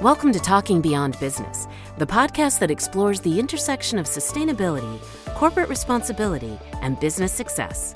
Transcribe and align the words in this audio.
Welcome 0.00 0.32
to 0.32 0.40
Talking 0.40 0.80
Beyond 0.80 1.20
Business, 1.20 1.68
the 1.98 2.06
podcast 2.06 2.58
that 2.60 2.70
explores 2.70 3.20
the 3.20 3.38
intersection 3.38 3.98
of 3.98 4.06
sustainability, 4.06 4.98
corporate 5.34 5.68
responsibility, 5.68 6.58
and 6.80 6.98
business 6.98 7.34
success. 7.34 7.94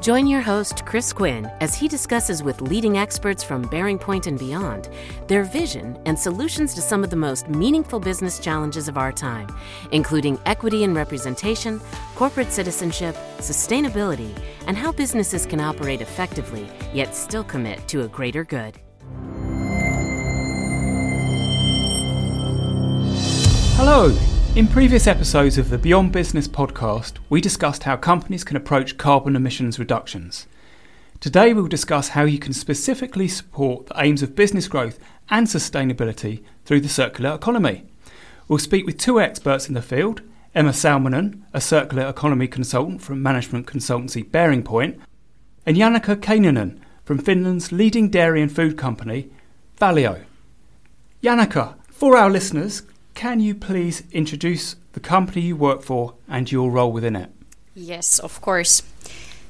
Join 0.00 0.26
your 0.26 0.40
host, 0.40 0.84
Chris 0.84 1.12
Quinn, 1.12 1.48
as 1.60 1.76
he 1.76 1.86
discusses 1.86 2.42
with 2.42 2.60
leading 2.60 2.98
experts 2.98 3.44
from 3.44 3.66
BearingPoint 3.66 4.26
and 4.26 4.36
beyond 4.36 4.88
their 5.28 5.44
vision 5.44 5.96
and 6.06 6.18
solutions 6.18 6.74
to 6.74 6.80
some 6.80 7.04
of 7.04 7.10
the 7.10 7.14
most 7.14 7.48
meaningful 7.48 8.00
business 8.00 8.40
challenges 8.40 8.88
of 8.88 8.98
our 8.98 9.12
time, 9.12 9.46
including 9.92 10.40
equity 10.46 10.82
and 10.82 10.96
representation, 10.96 11.80
corporate 12.16 12.50
citizenship, 12.50 13.14
sustainability, 13.38 14.36
and 14.66 14.76
how 14.76 14.90
businesses 14.90 15.46
can 15.46 15.60
operate 15.60 16.00
effectively 16.00 16.68
yet 16.92 17.14
still 17.14 17.44
commit 17.44 17.86
to 17.86 18.02
a 18.02 18.08
greater 18.08 18.42
good. 18.42 18.76
Hello! 23.76 24.16
In 24.54 24.68
previous 24.68 25.08
episodes 25.08 25.58
of 25.58 25.68
the 25.68 25.76
Beyond 25.76 26.12
Business 26.12 26.46
podcast, 26.46 27.14
we 27.28 27.40
discussed 27.40 27.82
how 27.82 27.96
companies 27.96 28.44
can 28.44 28.56
approach 28.56 28.96
carbon 28.96 29.34
emissions 29.34 29.80
reductions. 29.80 30.46
Today, 31.18 31.52
we'll 31.52 31.66
discuss 31.66 32.10
how 32.10 32.22
you 32.22 32.38
can 32.38 32.52
specifically 32.52 33.26
support 33.26 33.86
the 33.86 34.00
aims 34.00 34.22
of 34.22 34.36
business 34.36 34.68
growth 34.68 35.00
and 35.28 35.48
sustainability 35.48 36.44
through 36.64 36.82
the 36.82 36.88
circular 36.88 37.34
economy. 37.34 37.82
We'll 38.46 38.60
speak 38.60 38.86
with 38.86 38.96
two 38.96 39.20
experts 39.20 39.66
in 39.66 39.74
the 39.74 39.82
field 39.82 40.22
Emma 40.54 40.70
Salminen, 40.70 41.42
a 41.52 41.60
circular 41.60 42.06
economy 42.06 42.46
consultant 42.46 43.02
from 43.02 43.24
management 43.24 43.66
consultancy 43.66 44.24
BearingPoint, 44.24 45.00
and 45.66 45.76
Janika 45.76 46.14
Keinänen 46.14 46.78
from 47.04 47.18
Finland's 47.18 47.72
leading 47.72 48.08
dairy 48.08 48.40
and 48.40 48.54
food 48.54 48.78
company, 48.78 49.30
Valio. 49.80 50.22
Janika, 51.24 51.74
for 51.88 52.16
our 52.16 52.30
listeners, 52.30 52.84
can 53.14 53.40
you 53.40 53.54
please 53.54 54.02
introduce 54.12 54.76
the 54.92 55.00
company 55.00 55.42
you 55.42 55.56
work 55.56 55.82
for 55.82 56.14
and 56.28 56.50
your 56.50 56.70
role 56.70 56.92
within 56.92 57.16
it? 57.16 57.30
Yes, 57.74 58.18
of 58.18 58.40
course. 58.40 58.82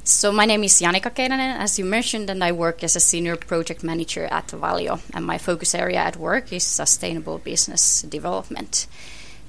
So 0.05 0.31
my 0.33 0.45
name 0.45 0.65
is 0.65 0.81
Janika 0.81 1.11
Keinänen, 1.11 1.59
as 1.59 1.79
you 1.79 1.85
mentioned, 1.85 2.29
and 2.29 2.45
I 2.45 2.53
work 2.53 2.85
as 2.85 2.95
a 2.95 3.01
senior 3.01 3.37
project 3.37 3.83
manager 3.83 4.27
at 4.31 4.48
Valio. 4.48 5.01
And 5.15 5.25
my 5.25 5.39
focus 5.39 5.75
area 5.75 5.98
at 5.98 6.17
work 6.17 6.53
is 6.53 6.65
sustainable 6.65 7.39
business 7.39 8.03
development. 8.03 8.87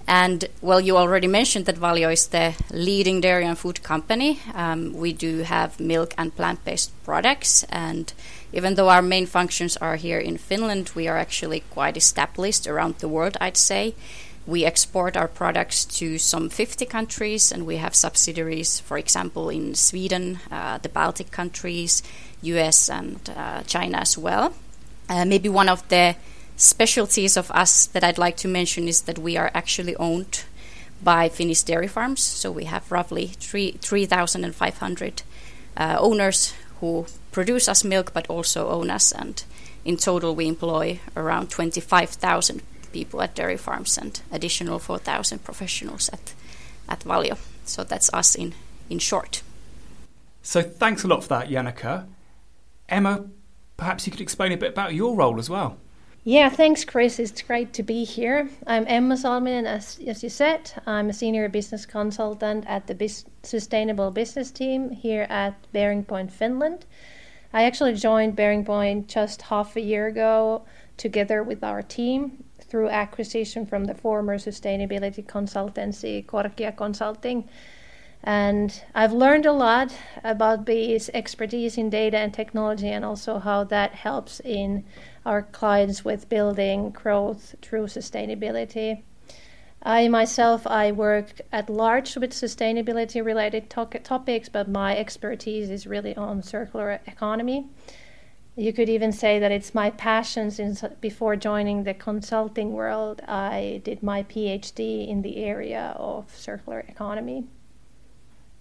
And 0.07 0.45
well, 0.61 0.79
you 0.79 0.97
already 0.97 1.27
mentioned 1.27 1.65
that 1.65 1.75
Valio 1.75 2.11
is 2.11 2.27
the 2.27 2.53
leading 2.71 3.21
dairy 3.21 3.45
and 3.45 3.57
food 3.57 3.83
company. 3.83 4.39
Um, 4.53 4.93
we 4.93 5.13
do 5.13 5.39
have 5.39 5.79
milk 5.79 6.13
and 6.17 6.35
plant-based 6.35 6.91
products, 7.03 7.63
and 7.69 8.13
even 8.55 8.75
though 8.75 8.87
our 8.87 9.01
main 9.01 9.25
functions 9.25 9.75
are 9.77 9.97
here 9.97 10.17
in 10.17 10.37
Finland, 10.37 10.91
we 10.95 11.09
are 11.09 11.17
actually 11.17 11.59
quite 11.69 11.97
established 11.97 12.65
around 12.65 12.95
the 12.99 13.09
world, 13.09 13.35
I'd 13.41 13.57
say. 13.57 13.93
We 14.47 14.63
export 14.63 15.17
our 15.17 15.27
products 15.27 15.83
to 15.99 16.17
some 16.17 16.49
50 16.49 16.85
countries, 16.85 17.51
and 17.51 17.65
we 17.65 17.75
have 17.77 17.93
subsidiaries, 17.93 18.79
for 18.79 18.97
example, 18.97 19.49
in 19.49 19.75
Sweden, 19.75 20.39
uh, 20.49 20.77
the 20.77 20.87
Baltic 20.87 21.31
countries, 21.31 22.01
US, 22.43 22.89
and 22.89 23.19
uh, 23.35 23.63
China 23.63 23.97
as 23.97 24.17
well. 24.17 24.53
Uh, 25.09 25.25
maybe 25.25 25.49
one 25.49 25.67
of 25.67 25.85
the 25.89 26.15
specialties 26.55 27.35
of 27.35 27.51
us 27.51 27.87
that 27.87 28.05
I'd 28.05 28.17
like 28.17 28.37
to 28.37 28.47
mention 28.47 28.87
is 28.87 29.01
that 29.01 29.19
we 29.19 29.35
are 29.35 29.51
actually 29.53 29.97
owned 29.97 30.45
by 31.03 31.27
Finnish 31.27 31.63
dairy 31.63 31.89
farms. 31.89 32.21
So 32.21 32.51
we 32.51 32.63
have 32.65 32.89
roughly 32.89 33.27
3,500 33.27 35.23
uh, 35.77 35.97
owners 35.99 36.53
who 36.79 37.05
produce 37.31 37.67
us 37.67 37.83
milk 37.83 38.13
but 38.13 38.27
also 38.29 38.69
own 38.69 38.89
us. 38.89 39.11
And 39.11 39.43
in 39.83 39.97
total, 39.97 40.35
we 40.35 40.47
employ 40.47 40.99
around 41.15 41.49
25,000 41.49 42.61
people 42.91 43.21
at 43.21 43.35
dairy 43.35 43.57
farms 43.57 43.97
and 43.97 44.21
additional 44.31 44.79
4,000 44.79 45.43
professionals 45.43 46.09
at, 46.09 46.33
at 46.87 47.01
Valio. 47.01 47.37
So 47.65 47.83
that's 47.83 48.13
us 48.13 48.35
in, 48.35 48.53
in 48.89 48.99
short. 48.99 49.41
So 50.41 50.61
thanks 50.61 51.03
a 51.03 51.07
lot 51.07 51.23
for 51.23 51.29
that, 51.29 51.49
Janika. 51.49 52.05
Emma, 52.87 53.25
perhaps 53.77 54.05
you 54.05 54.11
could 54.11 54.21
explain 54.21 54.51
a 54.51 54.57
bit 54.57 54.69
about 54.69 54.93
your 54.93 55.15
role 55.15 55.39
as 55.39 55.49
well. 55.49 55.77
Yeah, 56.27 56.49
thanks, 56.49 56.83
Chris. 56.83 57.19
It's 57.19 57.43
great 57.43 57.71
to 57.73 57.83
be 57.83 58.03
here. 58.03 58.49
I'm 58.65 58.85
Emma 58.87 59.13
Salminen, 59.13 59.67
as, 59.67 59.99
as 60.07 60.23
you 60.23 60.29
said. 60.29 60.71
I'm 60.87 61.11
a 61.11 61.13
senior 61.13 61.47
business 61.49 61.85
consultant 61.85 62.65
at 62.67 62.87
the 62.87 63.23
Sustainable 63.43 64.09
Business 64.09 64.49
Team 64.49 64.89
here 64.89 65.27
at 65.29 65.53
BearingPoint, 65.71 66.31
Finland. 66.31 66.87
I 67.53 67.65
actually 67.65 67.93
joined 67.93 68.35
BearingPoint 68.35 69.05
just 69.05 69.43
half 69.43 69.75
a 69.75 69.81
year 69.81 70.07
ago 70.07 70.65
together 70.97 71.43
with 71.43 71.63
our 71.63 71.83
team 71.83 72.43
through 72.59 72.89
acquisition 72.89 73.67
from 73.67 73.85
the 73.85 73.93
former 73.93 74.39
sustainability 74.39 75.23
consultancy, 75.23 76.25
Korkia 76.25 76.75
Consulting. 76.75 77.47
And 78.27 78.81
I've 78.95 79.13
learned 79.13 79.45
a 79.45 79.51
lot 79.53 79.95
about 80.23 80.65
BE's 80.65 81.11
expertise 81.13 81.77
in 81.77 81.91
data 81.91 82.17
and 82.17 82.33
technology 82.33 82.89
and 82.89 83.05
also 83.05 83.37
how 83.37 83.63
that 83.65 83.93
helps 83.93 84.39
in 84.39 84.83
our 85.27 85.43
clients 85.43 86.03
with 86.03 86.27
building 86.27 86.89
growth 86.89 87.53
through 87.61 87.85
sustainability. 87.85 89.03
I 89.83 90.07
myself, 90.07 90.65
I 90.65 90.91
work 90.91 91.39
at 91.51 91.69
large 91.69 92.17
with 92.17 92.31
sustainability 92.31 93.23
related 93.23 93.69
to- 93.69 93.99
topics, 93.99 94.49
but 94.49 94.67
my 94.67 94.97
expertise 94.97 95.69
is 95.69 95.85
really 95.85 96.15
on 96.15 96.41
circular 96.41 96.99
economy. 97.05 97.69
You 98.55 98.73
could 98.73 98.89
even 98.89 99.11
say 99.11 99.37
that 99.37 99.51
it's 99.51 99.75
my 99.75 99.91
passion 99.91 100.49
since 100.49 100.83
uh, 100.83 100.95
before 100.99 101.35
joining 101.35 101.83
the 101.83 101.93
consulting 101.93 102.73
world, 102.73 103.21
I 103.27 103.81
did 103.83 104.01
my 104.01 104.23
PhD 104.23 105.07
in 105.07 105.21
the 105.21 105.37
area 105.43 105.93
of 105.97 106.35
circular 106.35 106.79
economy. 106.79 107.45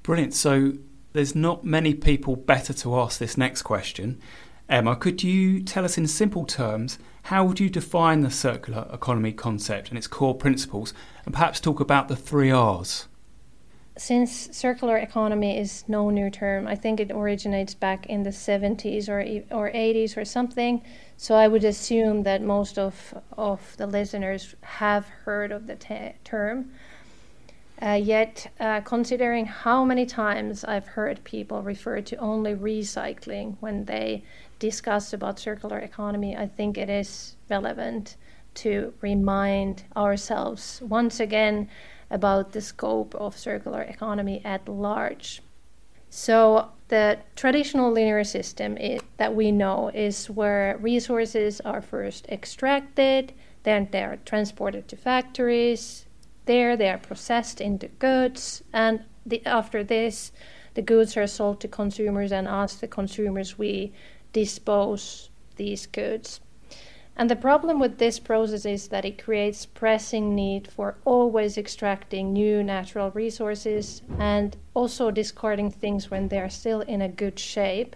Brilliant. 0.05 0.35
So 0.35 0.75
there's 1.15 1.35
not 1.35 1.65
many 1.65 1.95
people 1.95 2.37
better 2.37 2.75
to 2.75 2.99
ask 3.01 3.19
this 3.19 3.37
next 3.39 3.63
question. 3.63 4.21
Emma, 4.69 4.95
could 4.95 5.23
you 5.23 5.63
tell 5.63 5.85
us 5.85 5.99
in 5.99 6.07
simple 6.07 6.45
terms 6.45 6.99
how 7.25 7.45
would 7.45 7.59
you 7.59 7.71
define 7.71 8.21
the 8.21 8.31
circular 8.31 8.87
economy 8.93 9.33
concept 9.33 9.89
and 9.89 9.97
its 9.97 10.07
core 10.07 10.35
principles, 10.35 10.93
and 11.25 11.33
perhaps 11.33 11.59
talk 11.59 11.81
about 11.81 12.09
the 12.09 12.17
three 12.17 12.51
R's? 12.51 13.09
Since 13.97 14.55
circular 14.55 14.99
economy 14.99 15.59
is 15.59 15.85
no 15.89 16.11
new 16.11 16.29
term, 16.29 16.67
I 16.67 16.75
think 16.75 17.01
it 17.01 17.11
originates 17.11 17.73
back 17.75 18.05
in 18.07 18.25
the 18.25 18.31
70s 18.31 19.09
or 19.09 19.21
or 19.57 19.71
80s 19.71 20.19
or 20.19 20.25
something. 20.27 20.83
So 21.17 21.35
I 21.35 21.49
would 21.49 21.65
assume 21.65 22.25
that 22.25 22.43
most 22.43 22.79
of 22.79 23.15
of 23.39 23.75
the 23.79 23.87
listeners 23.87 24.55
have 24.63 25.07
heard 25.25 25.51
of 25.51 25.67
the 25.67 25.77
te- 25.77 26.17
term. 26.25 26.73
Uh, 27.83 28.01
yet, 28.01 28.53
uh, 28.61 28.81
considering 28.83 29.47
how 29.47 29.85
many 29.85 30.07
times 30.07 30.65
I've 30.65 30.87
heard 30.87 31.25
people 31.25 31.61
refer 31.63 32.01
to 32.03 32.17
only 32.17 32.55
recycling 32.55 33.57
when 33.61 33.85
they 33.85 34.23
discuss 34.61 35.13
about 35.13 35.41
circular 35.41 35.79
economy, 35.79 36.37
I 36.37 36.47
think 36.47 36.79
it 36.79 36.89
is 36.89 37.37
relevant 37.51 38.17
to 38.55 38.95
remind 39.01 39.85
ourselves 39.97 40.81
once 40.83 41.19
again 41.19 41.69
about 42.11 42.53
the 42.53 42.61
scope 42.61 43.15
of 43.17 43.37
circular 43.37 43.83
economy 43.83 44.41
at 44.45 44.69
large. 44.69 45.43
So, 46.11 46.71
the 46.89 47.19
traditional 47.35 47.91
linear 47.91 48.23
system 48.23 48.79
that 49.17 49.35
we 49.35 49.51
know 49.51 49.91
is 49.93 50.31
where 50.31 50.79
resources 50.79 51.61
are 51.63 51.83
first 51.83 52.29
extracted, 52.29 53.33
then 53.65 53.89
they 53.91 54.05
are 54.05 54.19
transported 54.25 54.87
to 54.89 54.97
factories, 54.97 56.07
there 56.47 56.77
they 56.77 56.89
are 56.89 56.99
processed 56.99 57.61
into 57.61 57.89
goods, 57.89 58.63
and 58.73 59.05
the, 59.25 59.45
after 59.47 59.83
this, 59.83 60.33
the 60.75 60.83
goods 60.83 61.17
are 61.17 61.27
sold 61.27 61.61
to 61.61 61.69
consumers, 61.69 62.33
and 62.33 62.49
us, 62.49 62.77
the 62.77 62.89
consumers, 62.89 63.59
we 63.59 63.93
dispose 64.33 65.31
these 65.57 65.87
goods. 65.87 66.41
And 67.17 67.31
the 67.31 67.37
problem 67.37 67.79
with 67.79 67.99
this 67.99 68.19
process 68.19 68.67
is 68.67 68.89
that 68.89 69.05
it 69.05 69.23
creates 69.23 69.67
pressing 69.67 70.35
need 70.35 70.67
for 70.73 70.97
always 71.05 71.57
extracting 71.57 72.33
new 72.33 72.65
natural 72.65 73.13
resources 73.13 74.03
and 74.19 74.57
also 74.75 75.13
discarding 75.13 75.71
things 75.71 76.11
when 76.11 76.27
they're 76.29 76.51
still 76.51 76.81
in 76.81 77.01
a 77.01 77.09
good 77.09 77.39
shape. 77.39 77.95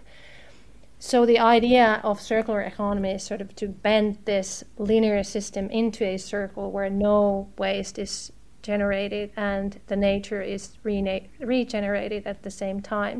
So 0.99 1.25
the 1.25 1.39
idea 1.39 1.99
of 2.03 2.21
circular 2.21 2.61
economy 2.61 3.11
is 3.11 3.23
sort 3.23 3.41
of 3.41 3.55
to 3.57 3.67
bend 3.67 4.19
this 4.23 4.63
linear 4.77 5.23
system 5.23 5.69
into 5.69 6.05
a 6.05 6.17
circle 6.17 6.71
where 6.71 6.89
no 6.89 7.49
waste 7.57 7.99
is 7.99 8.31
generated 8.71 9.31
and 9.35 9.79
the 9.87 9.95
nature 9.95 10.43
is 10.55 10.63
rena- 10.83 11.27
regenerated 11.39 12.23
at 12.31 12.43
the 12.43 12.51
same 12.51 12.79
time. 12.97 13.17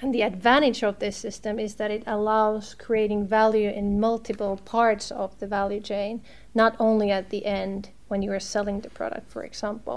And 0.00 0.12
the 0.12 0.22
advantage 0.22 0.82
of 0.82 0.98
this 0.98 1.16
system 1.16 1.58
is 1.66 1.76
that 1.76 1.90
it 1.90 2.02
allows 2.06 2.74
creating 2.74 3.20
value 3.28 3.70
in 3.70 4.00
multiple 4.00 4.56
parts 4.76 5.06
of 5.12 5.38
the 5.38 5.46
value 5.46 5.80
chain, 5.80 6.22
not 6.54 6.72
only 6.78 7.08
at 7.18 7.30
the 7.30 7.46
end 7.46 7.90
when 8.08 8.20
you 8.22 8.32
are 8.32 8.40
selling 8.40 8.80
the 8.80 8.90
product, 8.90 9.30
for 9.30 9.44
example. 9.44 9.96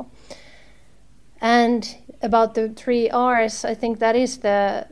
And 1.41 1.81
about 2.21 2.53
the 2.53 2.69
three 2.69 3.09
R's, 3.09 3.65
I 3.65 3.75
think 3.81 3.99
that 3.99 4.15
is 4.15 4.37
the 4.37 4.87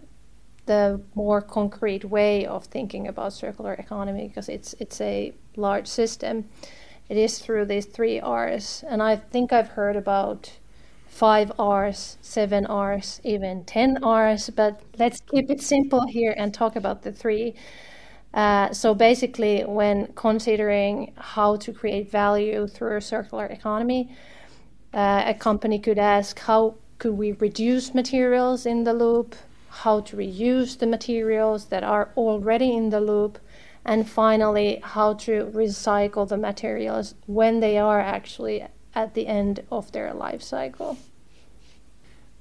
the 0.66 1.00
more 1.14 1.42
concrete 1.42 2.04
way 2.18 2.46
of 2.56 2.66
thinking 2.66 3.08
about 3.08 3.34
circular 3.34 3.74
economy 3.86 4.28
because 4.28 4.50
it's 4.50 4.74
it's 4.80 5.00
a 5.00 5.32
large 5.56 5.88
system. 5.88 6.36
It 7.08 7.18
is 7.18 7.40
through 7.40 7.66
these 7.66 7.86
three 7.86 8.20
R's, 8.20 8.84
and 8.88 9.02
I 9.04 9.16
think 9.16 9.54
I've 9.54 9.70
heard 9.70 9.96
about 9.96 10.52
five 11.08 11.52
R's, 11.60 12.18
seven 12.22 12.66
R's, 12.66 13.22
even 13.24 13.64
ten 13.66 14.04
R's. 14.04 14.50
But 14.50 14.82
let's 14.98 15.22
keep 15.22 15.52
it 15.52 15.62
simple 15.62 16.08
here 16.08 16.34
and 16.36 16.54
talk 16.54 16.76
about 16.76 17.04
the 17.04 17.12
three. 17.12 17.54
Uh, 18.34 18.74
so 18.74 18.96
basically, 18.96 19.62
when 19.62 20.08
considering 20.16 21.14
how 21.16 21.56
to 21.58 21.72
create 21.72 22.10
value 22.12 22.68
through 22.68 22.98
a 22.98 23.02
circular 23.02 23.46
economy, 23.46 24.10
uh, 24.94 25.24
a 25.28 25.34
company 25.34 25.78
could 25.80 26.00
ask 26.00 26.40
how 26.40 26.76
could 26.98 27.14
we 27.14 27.34
reduce 27.34 27.94
materials 27.94 28.66
in 28.66 28.84
the 28.84 28.94
loop, 28.94 29.36
how 29.70 30.02
to 30.02 30.18
reuse 30.18 30.80
the 30.80 30.88
materials 30.88 31.66
that 31.66 31.84
are 31.84 32.10
already 32.18 32.76
in 32.76 32.90
the 32.90 33.00
loop, 33.00 33.38
and 33.86 34.10
finally, 34.10 34.80
how 34.84 35.14
to 35.14 35.46
recycle 35.54 36.28
the 36.28 36.38
materials 36.38 37.14
when 37.28 37.60
they 37.60 37.78
are 37.78 38.00
actually 38.00 38.66
at 38.96 39.14
the 39.14 39.28
end 39.28 39.64
of 39.72 39.92
their 39.92 40.14
life 40.14 40.42
cycle. 40.42 40.98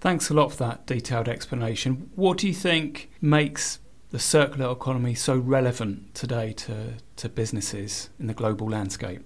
Thanks 0.00 0.30
a 0.30 0.34
lot 0.34 0.52
for 0.52 0.58
that 0.58 0.86
detailed 0.86 1.28
explanation. 1.28 2.10
What 2.14 2.38
do 2.38 2.46
you 2.46 2.54
think 2.54 3.10
makes 3.20 3.78
the 4.10 4.18
circular 4.18 4.70
economy 4.70 5.14
so 5.14 5.36
relevant 5.36 6.14
today 6.14 6.52
to, 6.52 6.94
to 7.16 7.28
businesses 7.28 8.10
in 8.18 8.26
the 8.26 8.34
global 8.34 8.68
landscape? 8.68 9.22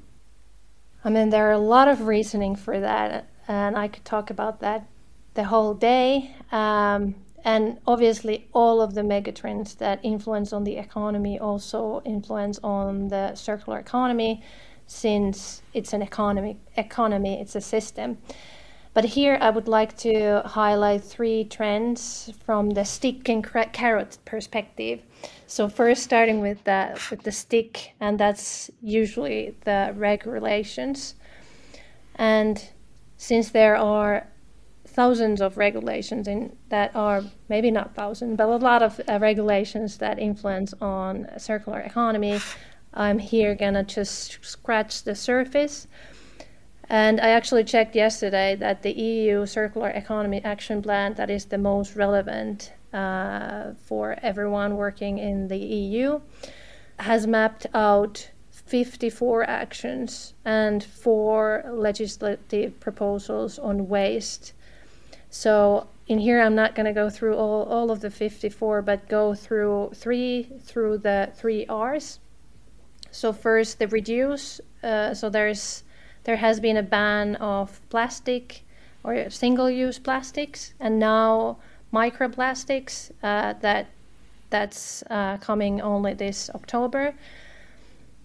I 1.04 1.10
mean, 1.10 1.30
there 1.30 1.48
are 1.48 1.52
a 1.52 1.58
lot 1.58 1.88
of 1.88 2.06
reasoning 2.06 2.56
for 2.56 2.80
that, 2.80 3.28
and 3.46 3.76
I 3.76 3.88
could 3.88 4.04
talk 4.04 4.30
about 4.30 4.60
that 4.60 4.88
the 5.34 5.44
whole 5.44 5.74
day. 5.74 6.34
Um, 6.50 7.14
and 7.48 7.78
obviously, 7.86 8.46
all 8.52 8.82
of 8.82 8.92
the 8.92 9.00
megatrends 9.00 9.78
that 9.78 10.00
influence 10.02 10.52
on 10.52 10.64
the 10.64 10.76
economy 10.76 11.38
also 11.40 12.02
influence 12.04 12.60
on 12.62 13.08
the 13.08 13.34
circular 13.36 13.78
economy, 13.78 14.42
since 14.86 15.62
it's 15.72 15.94
an 15.94 16.02
economy. 16.02 16.58
Economy, 16.76 17.40
it's 17.40 17.56
a 17.56 17.62
system. 17.62 18.18
But 18.92 19.06
here, 19.06 19.38
I 19.40 19.48
would 19.48 19.66
like 19.66 19.96
to 19.98 20.42
highlight 20.44 21.02
three 21.02 21.44
trends 21.44 22.30
from 22.44 22.68
the 22.68 22.84
stick 22.84 23.30
and 23.30 23.42
carrot 23.72 24.18
perspective. 24.26 25.00
So 25.46 25.70
first, 25.70 26.02
starting 26.02 26.40
with 26.40 26.62
the 26.64 27.00
with 27.10 27.22
the 27.22 27.32
stick, 27.32 27.94
and 27.98 28.20
that's 28.20 28.70
usually 28.82 29.56
the 29.64 29.94
regulations. 29.96 31.14
And 32.16 32.62
since 33.16 33.48
there 33.52 33.76
are 33.76 34.26
thousands 34.98 35.40
of 35.40 35.56
regulations 35.56 36.26
in 36.26 36.56
that 36.70 36.90
are 36.96 37.22
maybe 37.48 37.70
not 37.70 37.94
thousands, 37.94 38.36
but 38.36 38.48
a 38.48 38.56
lot 38.56 38.82
of 38.82 39.00
uh, 39.08 39.16
regulations 39.20 39.98
that 39.98 40.18
influence 40.18 40.74
on 40.80 41.28
circular 41.36 41.78
economy. 41.78 42.40
I'm 42.92 43.20
here 43.20 43.54
gonna 43.54 43.84
just 43.84 44.44
scratch 44.44 45.04
the 45.04 45.14
surface. 45.14 45.86
And 46.88 47.20
I 47.20 47.28
actually 47.28 47.62
checked 47.62 47.94
yesterday 47.94 48.56
that 48.56 48.82
the 48.82 48.90
EU 48.90 49.46
Circular 49.46 49.90
Economy 49.90 50.40
Action 50.42 50.82
Plan, 50.82 51.14
that 51.14 51.30
is 51.30 51.44
the 51.44 51.58
most 51.58 51.94
relevant 51.94 52.72
uh, 52.92 53.74
for 53.86 54.16
everyone 54.20 54.76
working 54.76 55.18
in 55.18 55.46
the 55.46 55.58
EU, 55.58 56.20
has 56.98 57.24
mapped 57.24 57.66
out 57.72 58.32
54 58.50 59.48
actions 59.48 60.34
and 60.44 60.82
four 60.82 61.62
legislative 61.72 62.80
proposals 62.80 63.60
on 63.60 63.86
waste 63.86 64.54
so 65.30 65.88
in 66.08 66.18
here, 66.18 66.40
I'm 66.40 66.54
not 66.54 66.74
going 66.74 66.86
to 66.86 66.92
go 66.92 67.10
through 67.10 67.36
all, 67.36 67.64
all 67.64 67.90
of 67.90 68.00
the 68.00 68.10
54, 68.10 68.82
but 68.82 69.08
go 69.08 69.34
through 69.34 69.92
three 69.94 70.50
through 70.62 70.98
the 70.98 71.30
three 71.34 71.66
R's. 71.66 72.18
So 73.10 73.32
first, 73.32 73.78
the 73.78 73.88
reduce. 73.88 74.60
Uh, 74.82 75.12
so 75.12 75.28
there's 75.28 75.84
there 76.24 76.36
has 76.36 76.60
been 76.60 76.76
a 76.76 76.82
ban 76.82 77.36
of 77.36 77.80
plastic 77.90 78.62
or 79.04 79.30
single-use 79.30 79.98
plastics, 79.98 80.74
and 80.80 80.98
now 80.98 81.58
microplastics 81.92 83.10
uh, 83.22 83.54
that 83.60 83.86
that's 84.50 85.02
uh, 85.10 85.36
coming 85.38 85.80
only 85.80 86.14
this 86.14 86.50
October. 86.54 87.14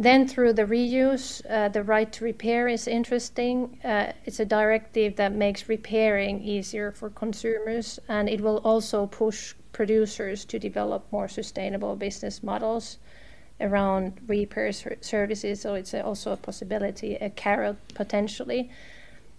Then 0.04 0.28
through 0.28 0.52
the 0.54 0.66
reuse, 0.66 1.42
uh, 1.50 1.70
the 1.70 1.82
right 1.82 2.12
to 2.12 2.26
repair 2.26 2.68
is 2.68 2.90
interesting. 2.90 3.80
Uh, 3.86 4.12
it's 4.26 4.42
a 4.42 4.46
directive 4.46 5.16
that 5.16 5.32
makes 5.32 5.70
repairing 5.70 6.42
easier 6.44 6.92
for 6.92 7.10
consumers, 7.10 8.00
and 8.10 8.28
it 8.28 8.42
will 8.42 8.58
also 8.66 9.08
push 9.08 9.54
producers 9.72 10.44
to 10.44 10.60
develop 10.60 11.10
more 11.14 11.30
sustainable 11.30 11.96
business 11.96 12.44
models 12.44 12.98
around 13.62 14.20
repair 14.28 14.74
services. 14.74 15.62
So 15.62 15.76
it's 15.76 15.94
also 15.94 16.34
a 16.34 16.38
possibility, 16.38 17.16
a 17.16 17.30
carrot 17.30 17.78
potentially. 17.94 18.70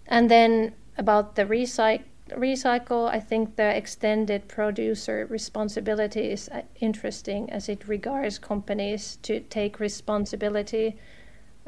And 0.07 0.31
then 0.31 0.73
about 0.97 1.35
the 1.35 1.45
recycle 1.45 2.05
recycle, 2.29 3.09
I 3.09 3.19
think 3.19 3.55
the 3.55 3.75
extended 3.75 4.47
producer 4.47 5.27
responsibility 5.29 6.31
is 6.31 6.49
uh, 6.49 6.63
interesting 6.79 7.49
as 7.51 7.69
it 7.69 7.87
regards 7.87 8.39
companies 8.39 9.17
to 9.23 9.39
take 9.41 9.79
responsibility 9.79 10.97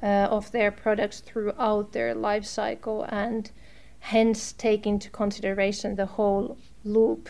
uh, 0.01 0.27
of 0.29 0.51
their 0.51 0.71
products 0.71 1.19
throughout 1.19 1.91
their 1.91 2.13
life 2.15 2.45
cycle 2.45 3.03
and 3.09 3.51
hence 3.99 4.51
take 4.53 4.87
into 4.87 5.09
consideration 5.09 5.95
the 5.95 6.05
whole 6.05 6.57
loop 6.83 7.29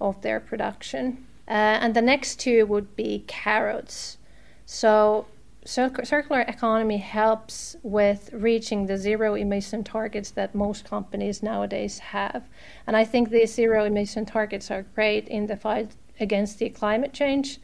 of 0.00 0.20
their 0.22 0.40
production. 0.40 1.26
Uh, 1.48 1.78
and 1.82 1.94
the 1.94 2.02
next 2.02 2.38
two 2.40 2.66
would 2.66 2.94
be 2.94 3.24
carrots. 3.26 4.18
So 4.66 5.26
circular 5.68 6.40
economy 6.40 6.96
helps 6.96 7.76
with 7.82 8.30
reaching 8.32 8.86
the 8.86 8.96
zero 8.96 9.34
emission 9.34 9.84
targets 9.84 10.30
that 10.30 10.54
most 10.54 10.84
companies 10.84 11.42
nowadays 11.42 11.98
have. 11.98 12.48
And 12.86 12.96
I 12.96 13.04
think 13.04 13.28
these 13.28 13.54
zero 13.54 13.84
emission 13.84 14.24
targets 14.24 14.70
are 14.70 14.86
great 14.94 15.28
in 15.28 15.46
the 15.46 15.56
fight 15.56 15.90
against 16.18 16.58
the 16.58 16.70
climate 16.70 17.12
change. 17.12 17.58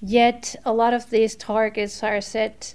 Yet 0.00 0.56
a 0.64 0.72
lot 0.72 0.94
of 0.94 1.10
these 1.10 1.36
targets 1.36 2.02
are 2.02 2.20
set 2.20 2.74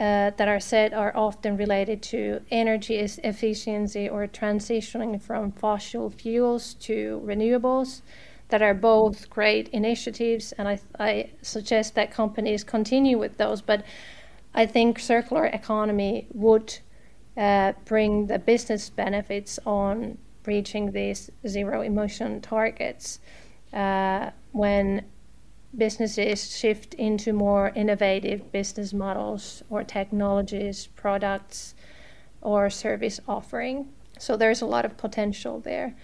uh, 0.00 0.30
that 0.36 0.48
are 0.48 0.58
set 0.58 0.92
are 0.92 1.16
often 1.16 1.56
related 1.56 2.02
to 2.02 2.40
energy 2.50 2.96
efficiency 2.96 4.08
or 4.08 4.26
transitioning 4.26 5.22
from 5.22 5.52
fossil 5.52 6.10
fuels 6.10 6.74
to 6.74 7.22
renewables 7.24 8.02
that 8.48 8.62
are 8.62 8.74
both 8.74 9.30
great 9.30 9.68
initiatives, 9.68 10.52
and 10.52 10.68
I, 10.68 10.78
I 10.98 11.30
suggest 11.42 11.94
that 11.94 12.10
companies 12.10 12.62
continue 12.64 13.18
with 13.18 13.36
those. 13.38 13.62
But 13.62 13.84
I 14.54 14.66
think 14.66 14.98
circular 14.98 15.46
economy 15.46 16.26
would 16.32 16.78
uh, 17.36 17.72
bring 17.84 18.26
the 18.26 18.38
business 18.38 18.90
benefits 18.90 19.58
on 19.66 20.18
reaching 20.46 20.92
these 20.92 21.30
zero 21.46 21.80
emission 21.80 22.40
targets 22.40 23.18
uh, 23.72 24.30
when 24.52 25.04
businesses 25.76 26.56
shift 26.56 26.94
into 26.94 27.32
more 27.32 27.72
innovative 27.74 28.52
business 28.52 28.92
models 28.92 29.62
or 29.70 29.82
technologies, 29.82 30.86
products, 30.94 31.74
or 32.40 32.70
service 32.70 33.18
offering. 33.26 33.88
So 34.18 34.36
there's 34.36 34.62
a 34.62 34.66
lot 34.66 34.84
of 34.84 34.96
potential 34.96 35.58
there. 35.58 35.96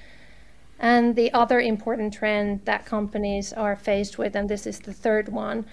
And 0.81 1.15
the 1.15 1.31
other 1.35 1.61
important 1.61 2.15
trend 2.15 2.63
that 2.65 2.87
companies 2.87 3.53
are 3.53 3.77
faced 3.77 4.17
with, 4.17 4.35
and 4.35 4.49
this 4.49 4.67
is 4.67 4.81
the 4.81 4.95
third 4.95 5.29
one, 5.29 5.67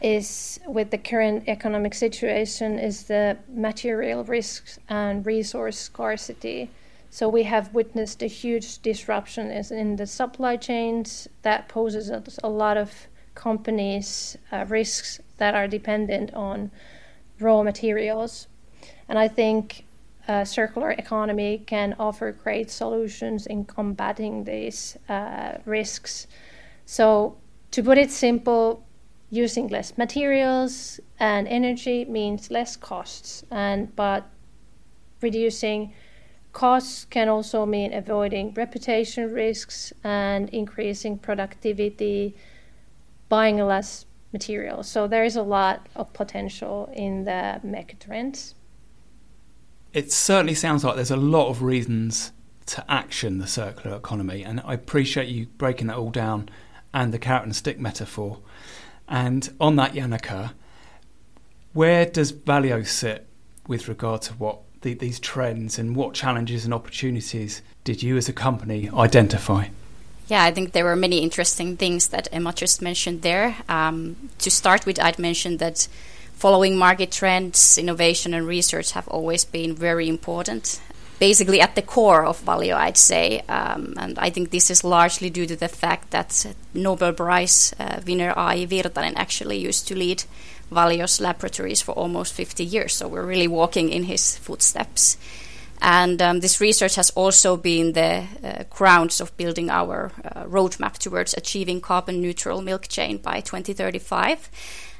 is 0.00 0.60
with 0.66 0.90
the 0.90 0.98
current 0.98 1.44
economic 1.48 1.94
situation, 1.94 2.78
is 2.78 3.04
the 3.04 3.36
material 3.52 4.22
risks 4.24 4.78
and 4.88 5.26
resource 5.26 5.76
scarcity. 5.76 6.70
So 7.10 7.28
we 7.28 7.42
have 7.42 7.74
witnessed 7.74 8.22
a 8.22 8.26
huge 8.26 8.78
disruption 8.78 9.50
in 9.50 9.96
the 9.96 10.06
supply 10.06 10.56
chains 10.56 11.28
that 11.42 11.68
poses 11.68 12.38
a 12.42 12.48
lot 12.48 12.76
of 12.76 13.08
companies 13.34 14.38
uh, 14.52 14.64
risks 14.68 15.20
that 15.38 15.54
are 15.56 15.66
dependent 15.66 16.32
on 16.34 16.70
raw 17.40 17.62
materials. 17.64 18.46
And 19.08 19.18
I 19.18 19.26
think 19.26 19.84
uh, 20.28 20.44
circular 20.44 20.90
economy 20.92 21.62
can 21.66 21.94
offer 21.98 22.32
great 22.32 22.70
solutions 22.70 23.46
in 23.46 23.64
combating 23.64 24.44
these 24.44 24.96
uh, 25.08 25.58
risks. 25.64 26.26
So, 26.86 27.36
to 27.72 27.82
put 27.82 27.98
it 27.98 28.10
simple, 28.10 28.84
using 29.30 29.68
less 29.68 29.96
materials 29.96 31.00
and 31.18 31.46
energy 31.46 32.04
means 32.04 32.50
less 32.50 32.76
costs, 32.76 33.44
and 33.50 33.94
but 33.94 34.28
reducing 35.20 35.92
costs 36.52 37.04
can 37.04 37.28
also 37.28 37.64
mean 37.64 37.92
avoiding 37.92 38.52
reputation 38.54 39.32
risks 39.32 39.92
and 40.02 40.48
increasing 40.50 41.16
productivity, 41.16 42.34
buying 43.28 43.58
less 43.58 44.06
materials. 44.32 44.88
So 44.88 45.06
there 45.06 45.24
is 45.24 45.36
a 45.36 45.42
lot 45.42 45.88
of 45.94 46.12
potential 46.12 46.90
in 46.92 47.24
the 47.24 47.60
megatrends 47.64 48.54
it 49.92 50.12
certainly 50.12 50.54
sounds 50.54 50.84
like 50.84 50.96
there's 50.96 51.10
a 51.10 51.16
lot 51.16 51.48
of 51.48 51.62
reasons 51.62 52.32
to 52.66 52.84
action 52.90 53.38
the 53.38 53.46
circular 53.46 53.96
economy, 53.96 54.44
and 54.44 54.60
I 54.64 54.74
appreciate 54.74 55.28
you 55.28 55.46
breaking 55.58 55.88
that 55.88 55.96
all 55.96 56.10
down 56.10 56.48
and 56.94 57.12
the 57.12 57.18
carrot 57.18 57.44
and 57.44 57.54
stick 57.54 57.78
metaphor. 57.78 58.38
And 59.08 59.52
on 59.60 59.76
that, 59.76 59.94
Janika, 59.94 60.52
where 61.72 62.06
does 62.06 62.32
Valio 62.32 62.86
sit 62.86 63.26
with 63.66 63.88
regard 63.88 64.22
to 64.22 64.34
what 64.34 64.60
the, 64.82 64.94
these 64.94 65.20
trends 65.20 65.78
and 65.78 65.94
what 65.94 66.14
challenges 66.14 66.64
and 66.64 66.72
opportunities 66.72 67.62
did 67.84 68.02
you 68.02 68.16
as 68.16 68.28
a 68.28 68.32
company 68.32 68.88
identify? 68.92 69.68
Yeah, 70.28 70.44
I 70.44 70.52
think 70.52 70.72
there 70.72 70.84
were 70.84 70.96
many 70.96 71.18
interesting 71.18 71.76
things 71.76 72.08
that 72.08 72.28
Emma 72.30 72.52
just 72.52 72.80
mentioned 72.80 73.22
there. 73.22 73.56
Um, 73.68 74.30
to 74.38 74.50
start 74.50 74.86
with, 74.86 75.00
I'd 75.00 75.18
mentioned 75.18 75.58
that 75.58 75.88
following 76.40 76.74
market 76.74 77.12
trends, 77.12 77.76
innovation, 77.76 78.32
and 78.32 78.46
research 78.46 78.92
have 78.92 79.06
always 79.08 79.44
been 79.44 79.74
very 79.74 80.08
important. 80.08 80.80
Basically, 81.18 81.60
at 81.60 81.74
the 81.74 81.82
core 81.82 82.24
of 82.24 82.40
Valio, 82.40 82.74
I'd 82.74 82.96
say. 82.96 83.40
Um, 83.40 83.92
and 83.98 84.18
I 84.18 84.30
think 84.30 84.50
this 84.50 84.70
is 84.70 84.82
largely 84.82 85.28
due 85.28 85.46
to 85.46 85.54
the 85.54 85.68
fact 85.68 86.12
that 86.12 86.46
Nobel 86.72 87.12
Prize 87.12 87.74
uh, 87.78 88.00
winner 88.06 88.30
A.I. 88.30 88.66
Virtanen 88.66 89.12
actually 89.16 89.58
used 89.58 89.86
to 89.88 89.94
lead 89.94 90.24
Valio's 90.72 91.20
laboratories 91.20 91.82
for 91.82 91.92
almost 91.92 92.32
50 92.32 92.64
years. 92.64 92.94
So 92.94 93.06
we're 93.06 93.26
really 93.26 93.48
walking 93.48 93.90
in 93.90 94.04
his 94.04 94.38
footsteps. 94.38 95.18
And 95.82 96.22
um, 96.22 96.40
this 96.40 96.58
research 96.58 96.94
has 96.94 97.10
also 97.10 97.58
been 97.58 97.92
the 97.92 98.24
uh, 98.42 98.64
grounds 98.70 99.20
of 99.20 99.36
building 99.36 99.68
our 99.68 100.10
uh, 100.24 100.44
roadmap 100.44 100.96
towards 100.96 101.34
achieving 101.34 101.82
carbon 101.82 102.22
neutral 102.22 102.62
milk 102.62 102.88
chain 102.88 103.18
by 103.18 103.40
2035. 103.40 104.48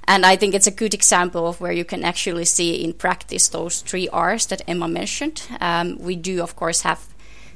And 0.04 0.26
I 0.26 0.36
think 0.36 0.54
it's 0.54 0.66
a 0.66 0.72
good 0.72 0.94
example 0.94 1.46
of 1.46 1.60
where 1.60 1.72
you 1.72 1.84
can 1.84 2.04
actually 2.04 2.44
see 2.44 2.82
in 2.82 2.92
practice 2.94 3.48
those 3.48 3.82
three 3.82 4.08
R's 4.08 4.46
that 4.46 4.62
Emma 4.66 4.88
mentioned. 4.88 5.42
Um, 5.60 5.98
we 5.98 6.16
do, 6.16 6.42
of 6.42 6.56
course, 6.56 6.82
have 6.82 7.06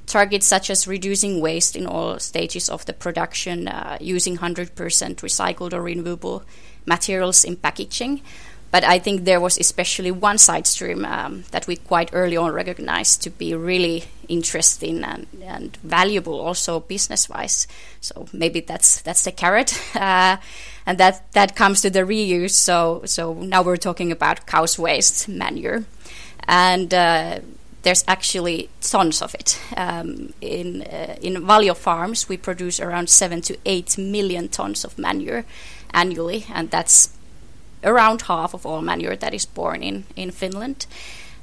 targets 0.07 0.47
such 0.47 0.71
as 0.71 0.87
reducing 0.87 1.41
waste 1.41 1.77
in 1.77 1.87
all 1.87 2.19
stages 2.19 2.69
of 2.69 2.85
the 2.87 2.93
production, 2.93 3.69
uh, 3.69 3.99
using 4.01 4.39
100% 4.39 4.71
recycled 4.75 5.73
or 5.73 5.83
renewable 5.83 6.43
materials 6.87 7.45
in 7.45 7.57
packaging. 7.57 8.21
But 8.71 8.83
I 8.83 8.99
think 8.99 9.25
there 9.25 9.41
was 9.41 9.57
especially 9.57 10.11
one 10.11 10.37
side 10.37 10.67
stream 10.67 11.05
um, 11.05 11.45
that 11.53 11.69
we 11.69 11.77
quite 11.77 12.11
early 12.13 12.37
on 12.37 12.51
recognized 12.51 13.23
to 13.23 13.31
be 13.31 13.55
really 13.55 14.03
interesting 14.27 15.05
and, 15.05 15.29
and 15.45 15.77
valuable 15.77 16.41
also 16.41 16.81
business 16.81 17.29
wise. 17.29 17.69
So 18.01 18.27
maybe 18.33 18.59
that's 18.61 19.01
that's 19.03 19.23
the 19.23 19.33
carrot. 19.33 19.81
Uh, 19.95 20.39
and 20.87 20.99
that 20.99 21.33
that 21.33 21.57
comes 21.57 21.81
to 21.83 21.91
the 21.91 22.01
reuse. 22.01 22.51
So 22.51 23.03
so 23.05 23.35
now 23.35 23.63
we're 23.63 23.77
talking 23.77 24.13
about 24.13 24.47
cow's 24.47 24.79
waste 24.79 25.29
manure, 25.29 25.85
and 26.47 26.93
uh, 26.93 27.39
there's 27.83 28.05
actually 28.07 28.69
tons 28.81 29.23
of 29.23 29.35
it. 29.35 29.61
Um, 29.77 30.33
in 30.41 30.83
uh, 30.83 31.17
in 31.21 31.35
Valio 31.43 31.77
farms, 31.77 32.29
we 32.29 32.37
produce 32.37 32.81
around 32.81 33.09
seven 33.09 33.41
to 33.43 33.57
eight 33.65 33.99
million 33.99 34.49
tons 34.49 34.85
of 34.85 34.99
manure 34.99 35.45
annually, 35.93 36.47
and 36.53 36.71
that's 36.71 37.11
around 37.83 38.23
half 38.23 38.55
of 38.55 38.67
all 38.67 38.83
manure 38.83 39.17
that 39.17 39.35
is 39.35 39.47
born 39.47 39.83
in 39.83 40.05
in 40.17 40.31
Finland. 40.31 40.87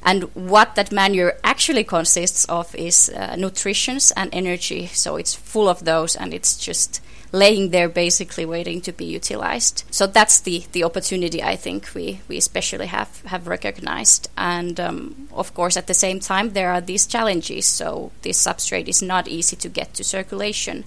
And 0.03 0.23
what 0.33 0.73
that 0.75 0.91
manure 0.91 1.33
actually 1.43 1.83
consists 1.83 2.45
of 2.45 2.73
is 2.75 3.09
uh, 3.09 3.35
nutritions 3.35 4.11
and 4.15 4.33
energy. 4.33 4.87
So 4.87 5.15
it's 5.15 5.35
full 5.35 5.69
of 5.69 5.85
those, 5.85 6.15
and 6.15 6.33
it's 6.33 6.57
just 6.57 7.01
laying 7.31 7.69
there 7.69 7.87
basically 7.87 8.45
waiting 8.45 8.81
to 8.81 8.91
be 8.91 9.05
utilized. 9.05 9.83
So 9.91 10.05
that's 10.05 10.41
the, 10.41 10.65
the 10.73 10.83
opportunity 10.83 11.41
I 11.41 11.55
think 11.55 11.93
we, 11.93 12.21
we 12.27 12.37
especially 12.37 12.87
have, 12.87 13.21
have 13.25 13.47
recognized. 13.47 14.29
And 14.37 14.79
um, 14.79 15.27
of 15.31 15.53
course, 15.53 15.77
at 15.77 15.87
the 15.87 15.93
same 15.93 16.19
time, 16.19 16.51
there 16.51 16.71
are 16.71 16.81
these 16.81 17.07
challenges. 17.07 17.65
So 17.65 18.11
this 18.21 18.41
substrate 18.45 18.87
is 18.87 19.01
not 19.01 19.27
easy 19.27 19.55
to 19.57 19.69
get 19.69 19.93
to 19.93 20.03
circulation. 20.03 20.83